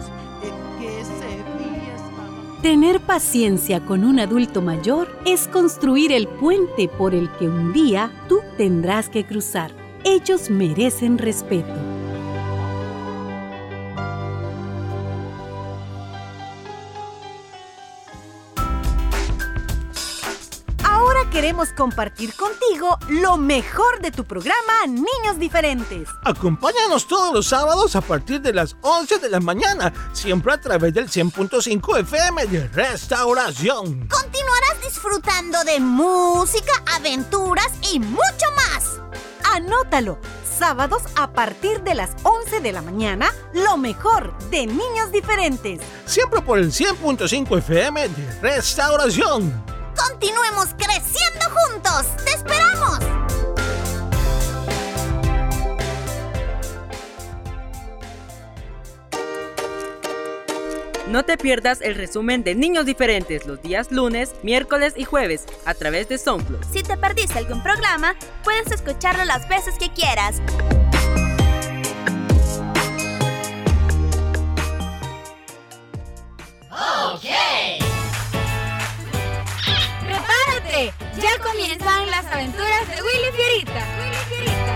que. 0.80 1.04
Tener 2.64 3.02
paciencia 3.02 3.86
con 3.86 4.06
un 4.06 4.22
adulto 4.22 4.62
mayor 4.62 5.10
es 5.26 5.50
construir 5.50 6.14
el 6.14 6.30
puente 6.30 6.88
por 6.88 7.14
el 7.14 7.30
que 7.34 7.50
un 7.50 7.74
día 7.74 8.10
tú 8.30 8.40
tendrás 8.56 9.10
que 9.10 9.26
cruzar. 9.26 9.74
Ellos 10.06 10.50
merecen 10.50 11.18
respeto. 11.18 11.74
Queremos 21.34 21.74
compartir 21.74 22.32
contigo 22.36 23.00
lo 23.10 23.38
mejor 23.38 24.00
de 24.02 24.12
tu 24.12 24.24
programa 24.24 24.86
Niños 24.86 25.40
Diferentes. 25.40 26.08
Acompáñanos 26.24 27.08
todos 27.08 27.34
los 27.34 27.48
sábados 27.48 27.96
a 27.96 28.02
partir 28.02 28.40
de 28.40 28.54
las 28.54 28.76
11 28.82 29.18
de 29.18 29.30
la 29.30 29.40
mañana, 29.40 29.92
siempre 30.14 30.54
a 30.54 30.62
través 30.62 30.94
del 30.94 31.10
100.5 31.10 32.02
FM 32.02 32.46
de 32.46 32.68
Restauración. 32.68 34.08
Continuarás 34.08 34.80
disfrutando 34.84 35.64
de 35.64 35.80
música, 35.80 36.72
aventuras 36.96 37.72
y 37.92 38.00
mucho 38.00 38.46
más. 38.56 39.02
Anótalo. 39.56 40.20
Sábados 40.56 41.02
a 41.16 41.34
partir 41.34 41.82
de 41.82 41.96
las 41.96 42.12
11 42.22 42.62
de 42.62 42.72
la 42.72 42.84
mañana, 42.84 43.34
lo 43.54 43.76
mejor 43.76 44.38
de 44.52 44.68
Niños 44.68 45.12
Diferentes. 45.12 45.82
Siempre 46.06 46.42
por 46.42 46.60
el 46.60 46.72
100.5 46.72 47.58
FM 47.58 48.08
de 48.08 48.40
Restauración. 48.40 49.73
Continuemos 50.10 50.70
creciendo 50.78 51.46
juntos. 51.50 52.08
¡Te 52.26 52.32
esperamos! 52.32 53.00
No 61.08 61.24
te 61.24 61.38
pierdas 61.38 61.80
el 61.82 61.96
resumen 61.96 62.44
de 62.44 62.56
Niños 62.56 62.86
Diferentes 62.86 63.46
los 63.46 63.62
días 63.62 63.92
lunes, 63.92 64.34
miércoles 64.42 64.94
y 64.98 65.06
jueves 65.06 65.46
a 65.66 65.74
través 65.74 66.10
de 66.10 66.18
SoundCloud. 66.18 66.66
Si 66.72 66.82
te 66.82 66.98
perdiste 66.98 67.38
algún 67.38 67.62
programa, 67.62 68.16
puedes 68.44 68.72
escucharlo 68.72 69.24
las 69.24 69.48
veces 69.48 69.76
que 69.78 69.90
quieras. 69.92 70.42
Ya 80.92 81.40
comienzan 81.42 82.10
las 82.12 82.26
aventuras 82.26 82.88
de. 82.90 83.02
Willy 83.02 83.32
Fierita. 83.36 84.73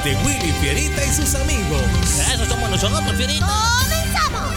De 0.00 0.16
Willy 0.24 0.52
Fierita 0.52 1.04
y 1.04 1.08
sus 1.08 1.34
amigos. 1.34 1.82
Eso 2.32 2.46
somos 2.46 2.70
nosotros, 2.70 3.14
Fierita. 3.14 3.46
¡Comenzamos! 3.82 4.54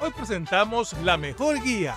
Hoy 0.00 0.10
presentamos 0.10 0.92
la 1.04 1.16
mejor 1.16 1.62
guía. 1.62 1.94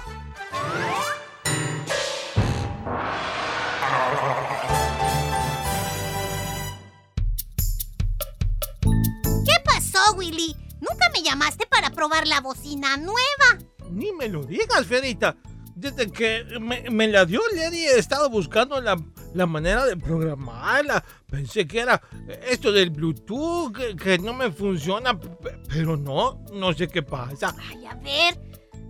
¿Qué 9.43 9.53
pasó, 9.65 10.13
Willy? 10.15 10.55
¿Nunca 10.79 11.09
me 11.11 11.23
llamaste 11.23 11.65
para 11.65 11.89
probar 11.89 12.27
la 12.27 12.39
bocina 12.39 12.95
nueva? 12.97 13.57
Ni 13.89 14.13
me 14.13 14.29
lo 14.29 14.43
digas, 14.43 14.85
Fierita. 14.85 15.35
Desde 15.79 16.11
que 16.11 16.43
me, 16.59 16.89
me 16.89 17.07
la 17.07 17.23
dio 17.23 17.39
Lady 17.53 17.85
he 17.85 17.99
estado 17.99 18.31
buscando 18.31 18.81
la, 18.81 18.99
la 19.35 19.45
manera 19.45 19.85
de 19.85 19.95
programarla. 19.95 21.03
Pensé 21.29 21.67
que 21.67 21.81
era 21.81 22.01
esto 22.49 22.71
del 22.71 22.89
Bluetooth, 22.89 23.71
que, 23.75 23.95
que 23.95 24.17
no 24.17 24.33
me 24.33 24.51
funciona, 24.51 25.19
pe- 25.19 25.59
pero 25.69 25.95
no, 25.95 26.43
no 26.51 26.73
sé 26.73 26.87
qué 26.87 27.03
pasa. 27.03 27.55
Ay, 27.69 27.85
a 27.85 27.93
ver, 27.93 28.39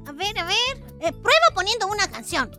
a 0.05 0.11
ver, 0.13 0.39
a 0.39 0.45
ver. 0.45 0.77
Eh, 1.01 1.11
prueba 1.11 1.47
poniendo 1.53 1.87
una 1.87 2.09
canción. 2.09 2.57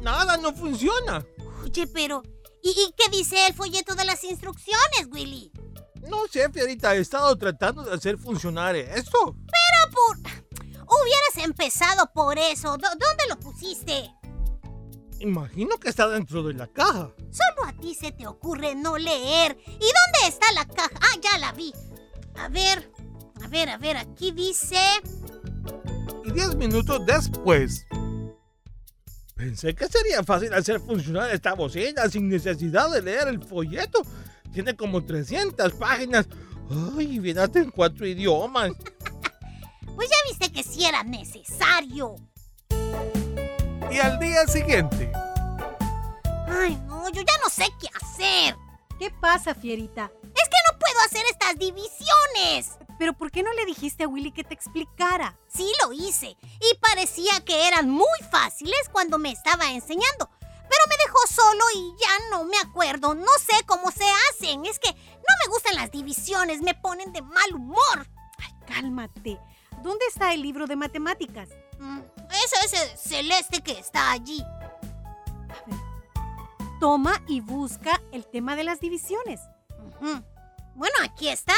Nada, 0.00 0.36
no 0.36 0.52
funciona. 0.52 1.24
Oye, 1.62 1.86
pero... 1.86 2.22
¿y, 2.64 2.70
y 2.70 2.94
qué 2.96 3.16
dice 3.16 3.46
el 3.46 3.54
folleto 3.54 3.94
de 3.94 4.06
las 4.06 4.24
instrucciones, 4.24 5.06
Willy? 5.12 5.52
No 6.08 6.26
sé, 6.28 6.50
Fierita, 6.50 6.96
he 6.96 6.98
estado 7.00 7.36
tratando 7.38 7.84
de 7.84 7.94
hacer 7.94 8.18
funcionar 8.18 8.74
esto. 8.74 9.36
Pero 9.46 9.94
por... 9.94 10.45
Hubieras 10.88 11.44
empezado 11.44 12.10
por 12.14 12.38
eso. 12.38 12.76
¿Dónde 12.78 13.26
lo 13.28 13.38
pusiste? 13.40 14.10
Imagino 15.20 15.78
que 15.78 15.88
está 15.88 16.08
dentro 16.08 16.42
de 16.42 16.54
la 16.54 16.66
caja. 16.66 17.10
Solo 17.30 17.68
a 17.68 17.72
ti 17.72 17.94
se 17.94 18.12
te 18.12 18.26
ocurre 18.26 18.74
no 18.74 18.98
leer. 18.98 19.56
¿Y 19.66 19.70
dónde 19.70 20.28
está 20.28 20.52
la 20.52 20.66
caja? 20.66 20.90
Ah, 21.00 21.18
ya 21.22 21.38
la 21.38 21.52
vi. 21.52 21.72
A 22.36 22.48
ver, 22.48 22.92
a 23.42 23.48
ver, 23.48 23.68
a 23.70 23.78
ver, 23.78 23.96
aquí 23.96 24.30
dice... 24.30 24.78
Y 26.24 26.32
diez 26.32 26.54
minutos 26.54 27.00
después. 27.06 27.86
Pensé 29.34 29.74
que 29.74 29.86
sería 29.86 30.22
fácil 30.22 30.52
hacer 30.54 30.80
funcionar 30.80 31.30
esta 31.30 31.54
bocina 31.54 32.08
sin 32.08 32.28
necesidad 32.28 32.90
de 32.90 33.02
leer 33.02 33.28
el 33.28 33.42
folleto. 33.42 34.02
Tiene 34.52 34.76
como 34.76 35.04
300 35.04 35.72
páginas. 35.74 36.26
Ay, 36.96 37.18
viene 37.18 37.40
hasta 37.40 37.60
en 37.60 37.70
cuatro 37.70 38.06
idiomas. 38.06 38.72
Pues 39.96 40.08
ya 40.10 40.16
viste 40.28 40.52
que 40.52 40.62
sí 40.62 40.84
era 40.84 41.02
necesario. 41.02 42.14
Y 43.90 43.98
al 43.98 44.18
día 44.18 44.46
siguiente, 44.46 45.10
Ay, 46.48 46.76
no, 46.86 47.08
yo 47.08 47.22
ya 47.22 47.38
no 47.42 47.48
sé 47.50 47.66
qué 47.80 47.88
hacer. 47.94 48.56
¿Qué 48.98 49.10
pasa, 49.10 49.54
Fierita? 49.54 50.10
Es 50.22 50.48
que 50.48 50.72
no 50.72 50.78
puedo 50.78 51.00
hacer 51.04 51.22
estas 51.30 51.58
divisiones. 51.58 52.78
¿Pero 52.98 53.12
por 53.12 53.30
qué 53.30 53.42
no 53.42 53.52
le 53.52 53.66
dijiste 53.66 54.04
a 54.04 54.08
Willy 54.08 54.32
que 54.32 54.44
te 54.44 54.54
explicara? 54.54 55.38
Sí 55.48 55.70
lo 55.82 55.92
hice 55.92 56.36
y 56.60 56.78
parecía 56.80 57.44
que 57.44 57.68
eran 57.68 57.90
muy 57.90 58.18
fáciles 58.30 58.88
cuando 58.92 59.18
me 59.18 59.32
estaba 59.32 59.70
enseñando. 59.72 60.30
Pero 60.40 60.84
me 60.88 60.96
dejó 61.04 61.18
solo 61.28 61.64
y 61.74 61.94
ya 62.00 62.30
no 62.30 62.44
me 62.44 62.58
acuerdo. 62.58 63.14
No 63.14 63.32
sé 63.38 63.64
cómo 63.66 63.90
se 63.90 64.04
hacen. 64.30 64.64
Es 64.66 64.78
que 64.78 64.92
no 64.92 65.34
me 65.44 65.48
gustan 65.50 65.74
las 65.74 65.90
divisiones, 65.90 66.62
me 66.62 66.74
ponen 66.74 67.12
de 67.12 67.22
mal 67.22 67.54
humor. 67.54 68.08
Ay, 68.38 68.52
cálmate. 68.66 69.38
¿Dónde 69.82 70.04
está 70.08 70.32
el 70.32 70.42
libro 70.42 70.66
de 70.66 70.76
matemáticas? 70.76 71.48
Mm, 71.78 72.00
Ese 72.30 72.56
es 72.66 72.72
el 72.82 72.98
celeste 72.98 73.60
que 73.62 73.72
está 73.78 74.10
allí. 74.12 74.42
Toma 76.80 77.22
y 77.26 77.40
busca 77.40 78.00
el 78.12 78.26
tema 78.26 78.54
de 78.56 78.64
las 78.64 78.80
divisiones. 78.80 79.40
Bueno, 80.74 80.94
aquí 81.04 81.28
están. 81.28 81.56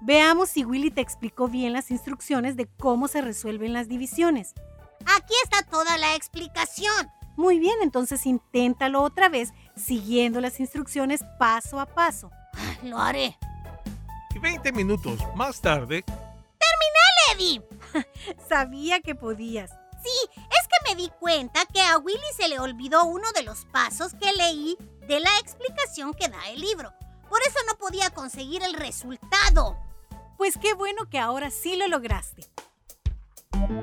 Veamos 0.00 0.50
si 0.50 0.64
Willy 0.64 0.90
te 0.90 1.00
explicó 1.00 1.48
bien 1.48 1.72
las 1.72 1.90
instrucciones 1.90 2.56
de 2.56 2.66
cómo 2.78 3.08
se 3.08 3.20
resuelven 3.20 3.72
las 3.72 3.88
divisiones. 3.88 4.54
Aquí 5.16 5.34
está 5.42 5.62
toda 5.62 5.98
la 5.98 6.14
explicación. 6.14 7.08
Muy 7.36 7.58
bien, 7.58 7.74
entonces 7.82 8.26
inténtalo 8.26 9.02
otra 9.02 9.28
vez 9.28 9.52
siguiendo 9.76 10.40
las 10.40 10.60
instrucciones 10.60 11.24
paso 11.38 11.80
a 11.80 11.86
paso. 11.86 12.30
Lo 12.84 12.98
haré. 12.98 13.36
y 14.34 14.38
20 14.38 14.72
minutos 14.72 15.18
más 15.34 15.60
tarde, 15.60 16.04
Eddie. 17.32 17.62
Sabía 18.48 19.00
que 19.00 19.14
podías. 19.14 19.70
Sí, 20.02 20.30
es 20.34 20.68
que 20.68 20.90
me 20.90 21.00
di 21.00 21.10
cuenta 21.18 21.64
que 21.72 21.80
a 21.80 21.96
Willy 21.98 22.18
se 22.36 22.48
le 22.48 22.58
olvidó 22.58 23.04
uno 23.04 23.32
de 23.32 23.42
los 23.42 23.64
pasos 23.66 24.12
que 24.14 24.32
leí 24.34 24.76
de 25.08 25.20
la 25.20 25.30
explicación 25.38 26.12
que 26.12 26.28
da 26.28 26.48
el 26.50 26.60
libro. 26.60 26.92
Por 27.28 27.40
eso 27.42 27.58
no 27.66 27.78
podía 27.78 28.10
conseguir 28.10 28.62
el 28.62 28.74
resultado. 28.74 29.78
Pues 30.36 30.58
qué 30.58 30.74
bueno 30.74 31.08
que 31.08 31.18
ahora 31.18 31.50
sí 31.50 31.76
lo 31.76 31.88
lograste. 31.88 32.42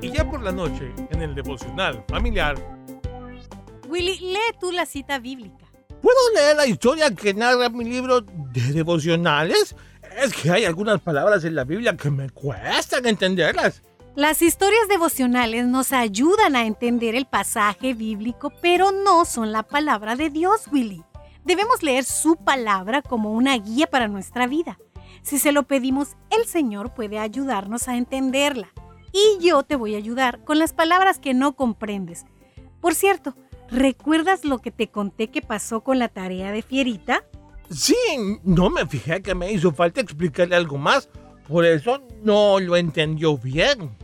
y 0.02 0.12
ya 0.12 0.30
por 0.30 0.44
la 0.44 0.52
noche, 0.52 0.94
en 1.10 1.22
el 1.22 1.34
devocional 1.34 2.04
familiar, 2.08 2.56
Willy, 3.88 4.18
lee 4.20 4.40
tú 4.60 4.72
la 4.72 4.86
cita 4.86 5.20
bíblica. 5.20 5.66
¿Puedo 6.02 6.18
leer 6.34 6.56
la 6.56 6.66
historia 6.66 7.14
que 7.14 7.34
narra 7.34 7.70
mi 7.70 7.84
libro 7.84 8.22
de 8.22 8.62
devocionales? 8.74 9.76
Es 10.18 10.34
que 10.34 10.52
hay 10.52 10.66
algunas 10.66 11.00
palabras 11.02 11.44
en 11.44 11.56
la 11.56 11.64
Biblia 11.64 11.96
que 11.96 12.10
me 12.10 12.30
cuestan 12.30 13.06
entenderlas. 13.06 13.82
Las 14.16 14.42
historias 14.42 14.88
devocionales 14.90 15.68
nos 15.68 15.94
ayudan 15.94 16.56
a 16.56 16.66
entender 16.66 17.16
el 17.16 17.26
pasaje 17.26 17.94
bíblico, 17.94 18.52
pero 18.62 18.92
no 18.92 19.24
son 19.24 19.52
la 19.52 19.64
palabra 19.64 20.16
de 20.16 20.30
Dios, 20.30 20.68
Willy. 20.72 21.04
Debemos 21.46 21.82
leer 21.82 22.04
su 22.04 22.36
palabra 22.36 23.02
como 23.02 23.32
una 23.32 23.58
guía 23.58 23.88
para 23.88 24.10
nuestra 24.10 24.48
vida. 24.48 24.78
Si 25.22 25.40
se 25.40 25.52
lo 25.52 25.64
pedimos, 25.64 26.18
el 26.30 26.46
Señor 26.46 26.94
puede 26.94 27.20
ayudarnos 27.20 27.88
a 27.88 27.96
entenderla. 27.96 28.70
Y 29.14 29.44
yo 29.44 29.64
te 29.64 29.76
voy 29.76 29.96
a 29.96 30.00
ayudar 30.00 30.44
con 30.44 30.60
las 30.60 30.74
palabras 30.74 31.18
que 31.20 31.34
no 31.34 31.56
comprendes. 31.56 32.26
Por 32.82 32.96
cierto, 32.96 33.36
¿recuerdas 33.70 34.44
lo 34.44 34.60
que 34.60 34.72
te 34.72 34.90
conté 34.90 35.30
que 35.30 35.42
pasó 35.42 35.82
con 35.82 36.00
la 36.00 36.10
tarea 36.10 36.52
de 36.52 36.62
Fierita? 36.62 37.24
Sí, 37.72 37.96
no 38.44 38.70
me 38.70 38.86
fijé 38.86 39.22
que 39.22 39.34
me 39.34 39.52
hizo 39.52 39.72
falta 39.72 40.02
explicarle 40.02 40.56
algo 40.56 40.78
más. 40.78 41.10
Por 41.48 41.66
eso 41.66 42.02
no 42.22 42.60
lo 42.60 42.76
entendió 42.76 43.38
bien. 43.38 43.96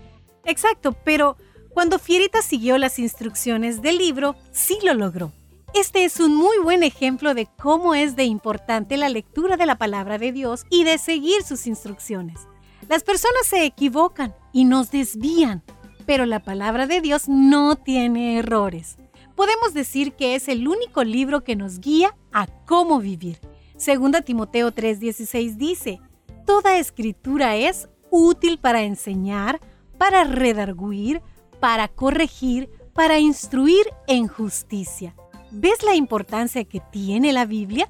Exacto, 0.45 0.95
pero 1.03 1.37
cuando 1.73 1.99
Fierita 1.99 2.41
siguió 2.41 2.77
las 2.77 2.97
instrucciones 2.97 3.81
del 3.81 3.97
libro, 3.97 4.35
sí 4.51 4.79
lo 4.83 4.93
logró. 4.93 5.31
Este 5.73 6.05
es 6.05 6.19
un 6.19 6.33
muy 6.33 6.57
buen 6.59 6.81
ejemplo 6.81 7.33
de 7.33 7.47
cómo 7.61 7.93
es 7.93 8.15
de 8.15 8.23
importante 8.23 8.95
la 8.95 9.09
lectura 9.09 9.57
de 9.57 9.65
la 9.65 9.77
palabra 9.77 10.17
de 10.17 10.31
Dios 10.31 10.65
y 10.69 10.85
de 10.85 10.97
seguir 10.97 11.43
sus 11.43 11.67
instrucciones. 11.67 12.47
Las 12.87 13.03
personas 13.03 13.45
se 13.45 13.65
equivocan 13.65 14.33
y 14.53 14.63
nos 14.63 14.91
desvían, 14.91 15.61
pero 16.05 16.25
la 16.25 16.39
palabra 16.39 16.87
de 16.87 17.01
Dios 17.01 17.27
no 17.27 17.75
tiene 17.75 18.39
errores. 18.39 18.97
Podemos 19.35 19.73
decir 19.73 20.13
que 20.13 20.35
es 20.35 20.47
el 20.47 20.67
único 20.67 21.03
libro 21.03 21.43
que 21.43 21.55
nos 21.55 21.79
guía 21.79 22.15
a 22.31 22.47
cómo 22.65 22.99
vivir. 22.99 23.39
Segunda 23.77 24.21
Timoteo 24.21 24.71
3:16 24.71 25.55
dice, 25.55 26.01
Toda 26.45 26.77
escritura 26.77 27.55
es 27.55 27.87
útil 28.09 28.57
para 28.57 28.81
enseñar, 28.81 29.59
para 29.99 30.23
redarguir, 30.23 31.21
para 31.59 31.87
corregir, 31.87 32.69
para 32.93 33.19
instruir 33.19 33.85
en 34.07 34.27
justicia. 34.27 35.15
¿Ves 35.51 35.83
la 35.83 35.93
importancia 35.93 36.63
que 36.63 36.81
tiene 36.91 37.33
la 37.33 37.45
Biblia? 37.45 37.89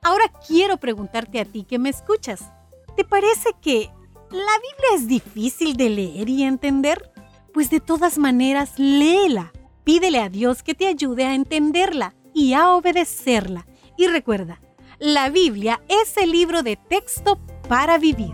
Ahora 0.00 0.24
quiero 0.46 0.78
preguntarte 0.78 1.40
a 1.40 1.44
ti 1.44 1.64
que 1.64 1.78
me 1.78 1.90
escuchas. 1.90 2.50
¿Te 2.96 3.04
parece 3.04 3.50
que 3.60 3.90
la 4.30 4.38
Biblia 4.56 4.96
es 4.96 5.06
difícil 5.06 5.76
de 5.76 5.90
leer 5.90 6.28
y 6.30 6.42
entender? 6.42 7.12
Pues 7.52 7.68
de 7.68 7.80
todas 7.80 8.16
maneras, 8.16 8.78
léela. 8.78 9.52
Pídele 9.84 10.20
a 10.20 10.30
Dios 10.30 10.62
que 10.62 10.74
te 10.74 10.86
ayude 10.86 11.26
a 11.26 11.34
entenderla 11.34 12.14
y 12.32 12.54
a 12.54 12.70
obedecerla. 12.70 13.66
Y 13.98 14.06
recuerda, 14.06 14.61
la 15.02 15.30
Biblia 15.30 15.82
es 15.88 16.16
el 16.16 16.30
libro 16.30 16.62
de 16.62 16.76
texto 16.76 17.40
para 17.68 17.98
vivir. 17.98 18.30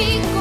pico. 0.00 0.39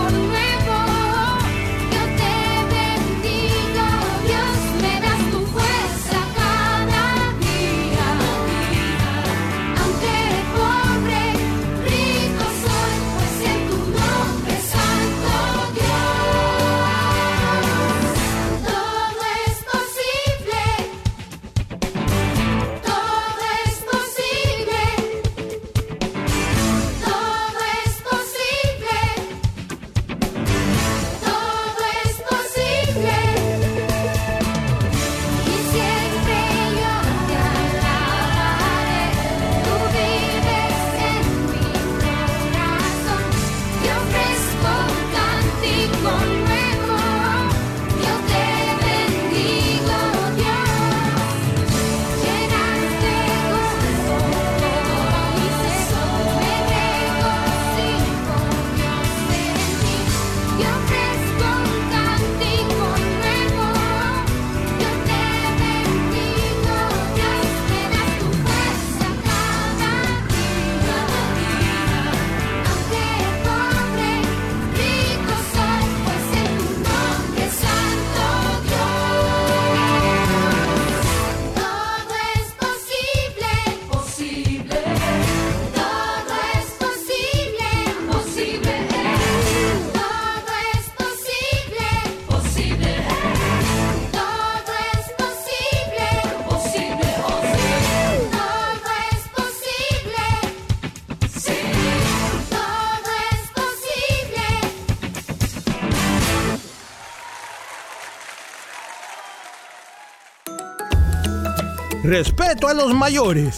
a 112.69 112.73
los 112.73 112.93
mayores 112.93 113.57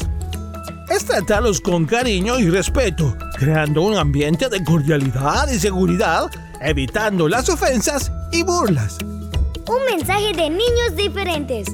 es 0.89 1.05
tratarlos 1.05 1.59
con 1.59 1.85
cariño 1.85 2.39
y 2.39 2.49
respeto, 2.49 3.15
creando 3.37 3.81
un 3.81 3.97
ambiente 3.97 4.49
de 4.49 4.63
cordialidad 4.63 5.49
y 5.49 5.59
seguridad, 5.59 6.29
evitando 6.61 7.27
las 7.27 7.49
ofensas 7.49 8.11
y 8.31 8.43
burlas. 8.43 8.97
Un 9.67 9.85
mensaje 9.85 10.33
de 10.33 10.49
niños 10.49 10.95
diferentes. 10.95 11.67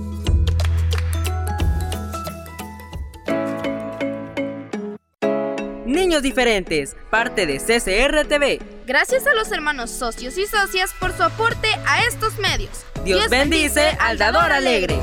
Niños 5.85 6.21
Diferentes, 6.21 6.95
parte 7.09 7.45
de 7.45 7.57
CCRTV. 7.57 8.85
Gracias 8.85 9.25
a 9.25 9.33
los 9.33 9.51
hermanos 9.51 9.89
socios 9.89 10.37
y 10.37 10.45
socias 10.45 10.93
por 10.99 11.15
su 11.15 11.23
aporte 11.23 11.69
a 11.87 12.03
estos 12.03 12.37
medios. 12.39 12.85
Dios, 13.03 13.29
bendice, 13.29 13.97
al 13.99 14.17
dador 14.17 14.51
alegre. 14.51 14.99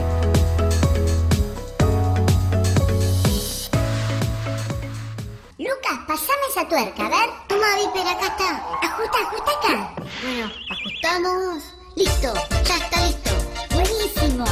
pasame 6.07 6.47
esa 6.51 6.69
tuerca, 6.69 7.07
a 7.07 7.09
ver. 7.09 7.31
Toma, 7.49 7.77
Viper, 7.77 8.07
acá 8.07 8.27
está. 8.27 8.51
Ajusta, 8.83 9.19
ajusta 9.19 9.51
acá. 9.53 9.95
Bueno, 10.23 10.53
ajustamos. 10.71 11.65
Listo, 11.97 12.35
ya 12.65 12.77
está 12.77 13.01
listo. 13.07 13.31
Buenísimo. 13.71 14.45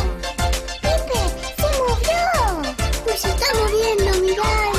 Viper, 0.82 1.28
se 1.56 1.78
movió. 1.78 2.74
Pues 3.04 3.24
Nos 3.24 3.34
está 3.34 3.46
moviendo, 3.58 4.20
mirá. 4.20 4.71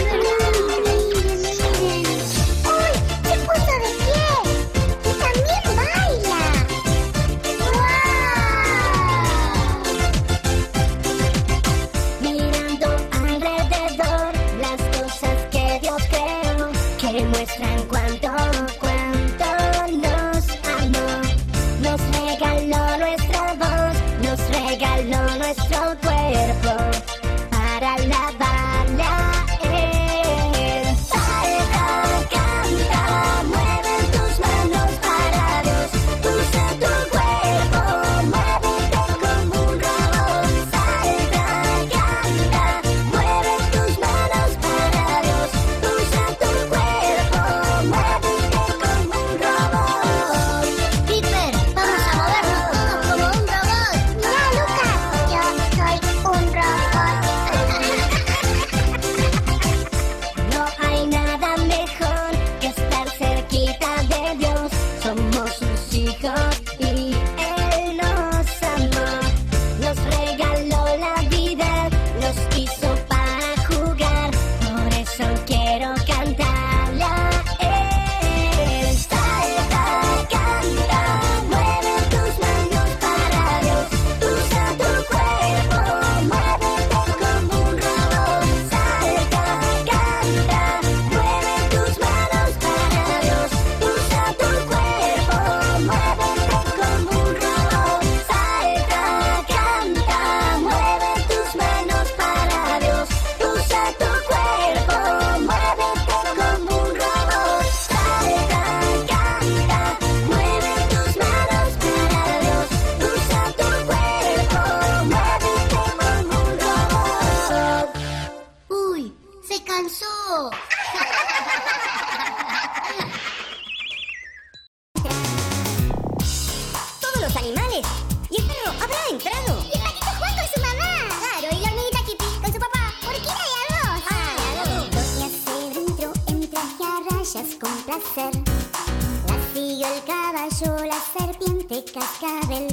cascabel. 141.94 142.73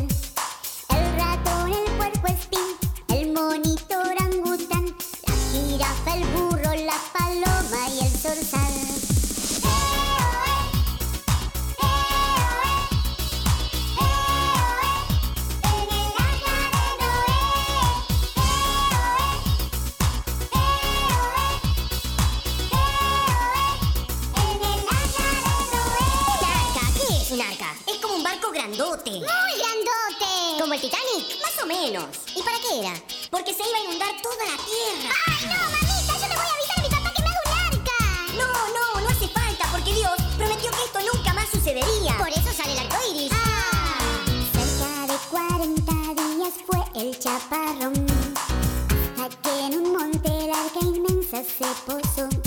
se 51.45 51.65
posó. 51.87 52.40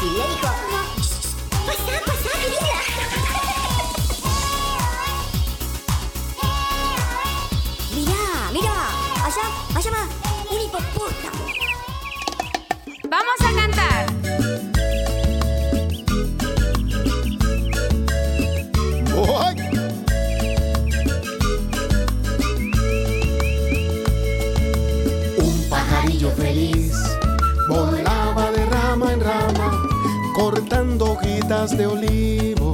Fácil, 0.00 0.16
le 0.16 0.26
dijo... 0.28 0.69
de 31.76 31.86
olivo 31.86 32.72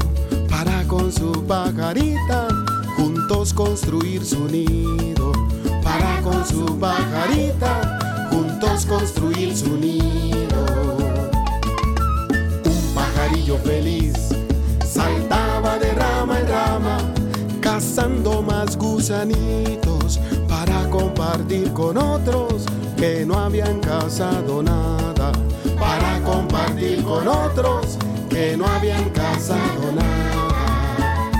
para 0.48 0.84
con 0.86 1.12
su 1.12 1.32
pajarita 1.46 2.48
juntos 2.96 3.52
construir 3.52 4.24
su 4.24 4.46
nido. 4.48 5.32
Para 5.82 6.20
con 6.22 6.46
su 6.46 6.78
pajarita 6.78 8.28
juntos 8.30 8.86
construir 8.86 9.56
su 9.56 9.76
nido. 9.76 10.66
Un 12.64 12.94
pajarillo 12.94 13.58
feliz 13.58 14.14
saltaba 14.84 15.78
de 15.78 15.92
rama 15.92 16.40
en 16.40 16.48
rama, 16.48 16.98
cazando 17.60 18.42
más 18.42 18.76
gusanitos 18.76 20.20
para 20.48 20.88
compartir 20.90 21.72
con 21.72 21.98
otros 21.98 22.64
que 22.96 23.26
no 23.26 23.38
habían 23.38 23.80
cazado 23.80 24.62
nada. 24.62 25.32
Para 25.78 26.22
compartir 26.22 27.02
con 27.04 27.28
otros 27.28 27.95
que 28.36 28.54
no 28.54 28.66
habían 28.66 29.08
cazado 29.10 29.92
nada. 29.94 31.30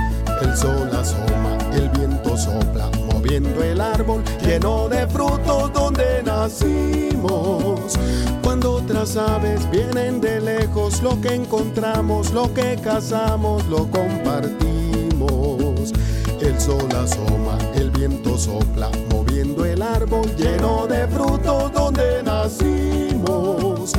El 0.41 0.57
sol 0.57 0.89
asoma, 0.95 1.55
el 1.73 1.89
viento 1.89 2.35
sopla, 2.35 2.89
moviendo 3.05 3.63
el 3.63 3.79
árbol 3.79 4.23
lleno 4.41 4.89
de 4.89 5.05
frutos 5.05 5.71
donde 5.73 6.23
nacimos. 6.23 7.99
Cuando 8.43 8.77
otras 8.77 9.15
aves 9.15 9.69
vienen 9.69 10.19
de 10.21 10.41
lejos, 10.41 11.03
lo 11.03 11.21
que 11.21 11.35
encontramos, 11.35 12.31
lo 12.31 12.51
que 12.51 12.79
cazamos, 12.83 13.63
lo 13.67 13.87
compartimos. 13.91 15.93
El 16.41 16.59
sol 16.59 16.89
asoma, 16.95 17.59
el 17.75 17.91
viento 17.91 18.39
sopla, 18.39 18.89
moviendo 19.11 19.26
el 19.73 19.81
árbol 19.81 20.29
lleno 20.35 20.87
de 20.87 21.07
frutos 21.07 21.71
donde 21.73 22.23
nacimos. 22.23 23.91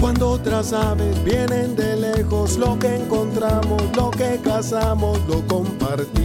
Cuando 0.00 0.30
otras 0.30 0.72
aves 0.72 1.22
vienen 1.22 1.76
de 1.76 1.96
lejos, 1.96 2.56
lo 2.56 2.78
que 2.78 2.96
encontramos, 2.96 3.82
lo 3.96 4.10
que 4.10 4.40
cazamos, 4.42 5.18
lo 5.28 5.46
compartimos. 5.46 6.22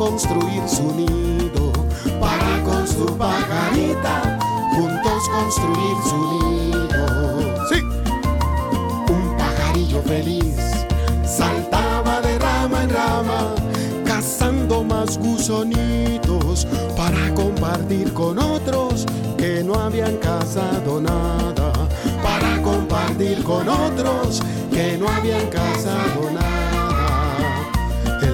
Construir 0.00 0.66
su 0.66 0.94
nido. 0.94 1.72
Para 2.18 2.62
con 2.64 2.88
su 2.88 3.04
pajarita 3.18 4.38
juntos 4.74 5.28
construir 5.28 5.96
su 6.08 6.16
nido. 6.40 7.68
Sí, 7.68 7.82
un 9.12 9.36
pajarillo 9.36 10.00
feliz 10.04 10.56
saltaba 11.22 12.22
de 12.22 12.38
rama 12.38 12.84
en 12.84 12.90
rama, 12.90 13.54
cazando 14.06 14.82
más 14.82 15.18
gusonitos 15.18 16.66
para 16.96 17.34
compartir 17.34 18.10
con 18.14 18.38
otros 18.38 19.04
que 19.36 19.62
no 19.62 19.74
habían 19.74 20.16
cazado 20.16 20.98
nada. 21.02 21.72
Para 22.22 22.62
compartir 22.62 23.44
con 23.44 23.68
otros 23.68 24.40
que 24.72 24.96
no 24.96 25.06
habían 25.10 25.46
cazado 25.48 26.30
nada. 26.32 26.49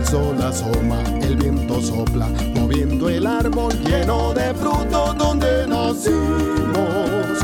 El 0.07 0.13
sol 0.13 0.41
asoma, 0.41 1.03
el 1.21 1.35
viento 1.37 1.83
sopla, 1.83 2.29
moviendo 2.55 3.09
el 3.09 3.27
árbol 3.27 3.73
lleno 3.83 4.33
de 4.35 4.55
frutos 4.55 5.19
donde 5.19 5.67
nacimos. 5.67 7.41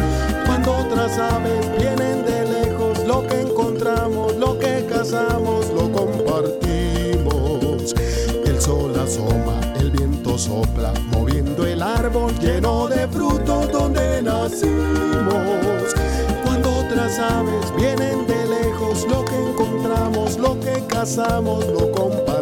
Cuando 0.46 0.77
otras 0.77 1.18
aves 1.18 1.68
vienen 1.77 2.25
de 2.25 2.44
lejos, 2.46 3.05
lo 3.05 3.27
que 3.27 3.40
encontramos, 3.40 4.37
lo 4.37 4.57
que 4.61 4.87
cazamos, 4.88 5.70
lo 5.70 5.90
compartimos. 5.90 6.62
El 8.44 8.61
sol 8.61 8.94
asoma, 8.94 9.59
el 9.81 9.90
viento 9.90 10.38
sopla, 10.38 10.94
moviendo 11.11 11.66
el 11.66 11.83
árbol 11.83 12.33
lleno 12.38 12.87
de 12.87 13.09
frutos 13.09 13.72
donde 13.72 14.22
nacimos. 14.22 15.96
Cuando 16.44 16.72
otras 16.77 17.18
aves 17.18 17.75
vienen 17.77 18.25
de 18.29 18.46
lejos, 18.46 19.05
lo 19.09 19.25
que 19.25 19.35
encontramos, 19.51 20.38
lo 20.38 20.61
que 20.61 20.85
cazamos, 20.87 21.66
lo 21.66 21.90
compartimos. 21.90 22.41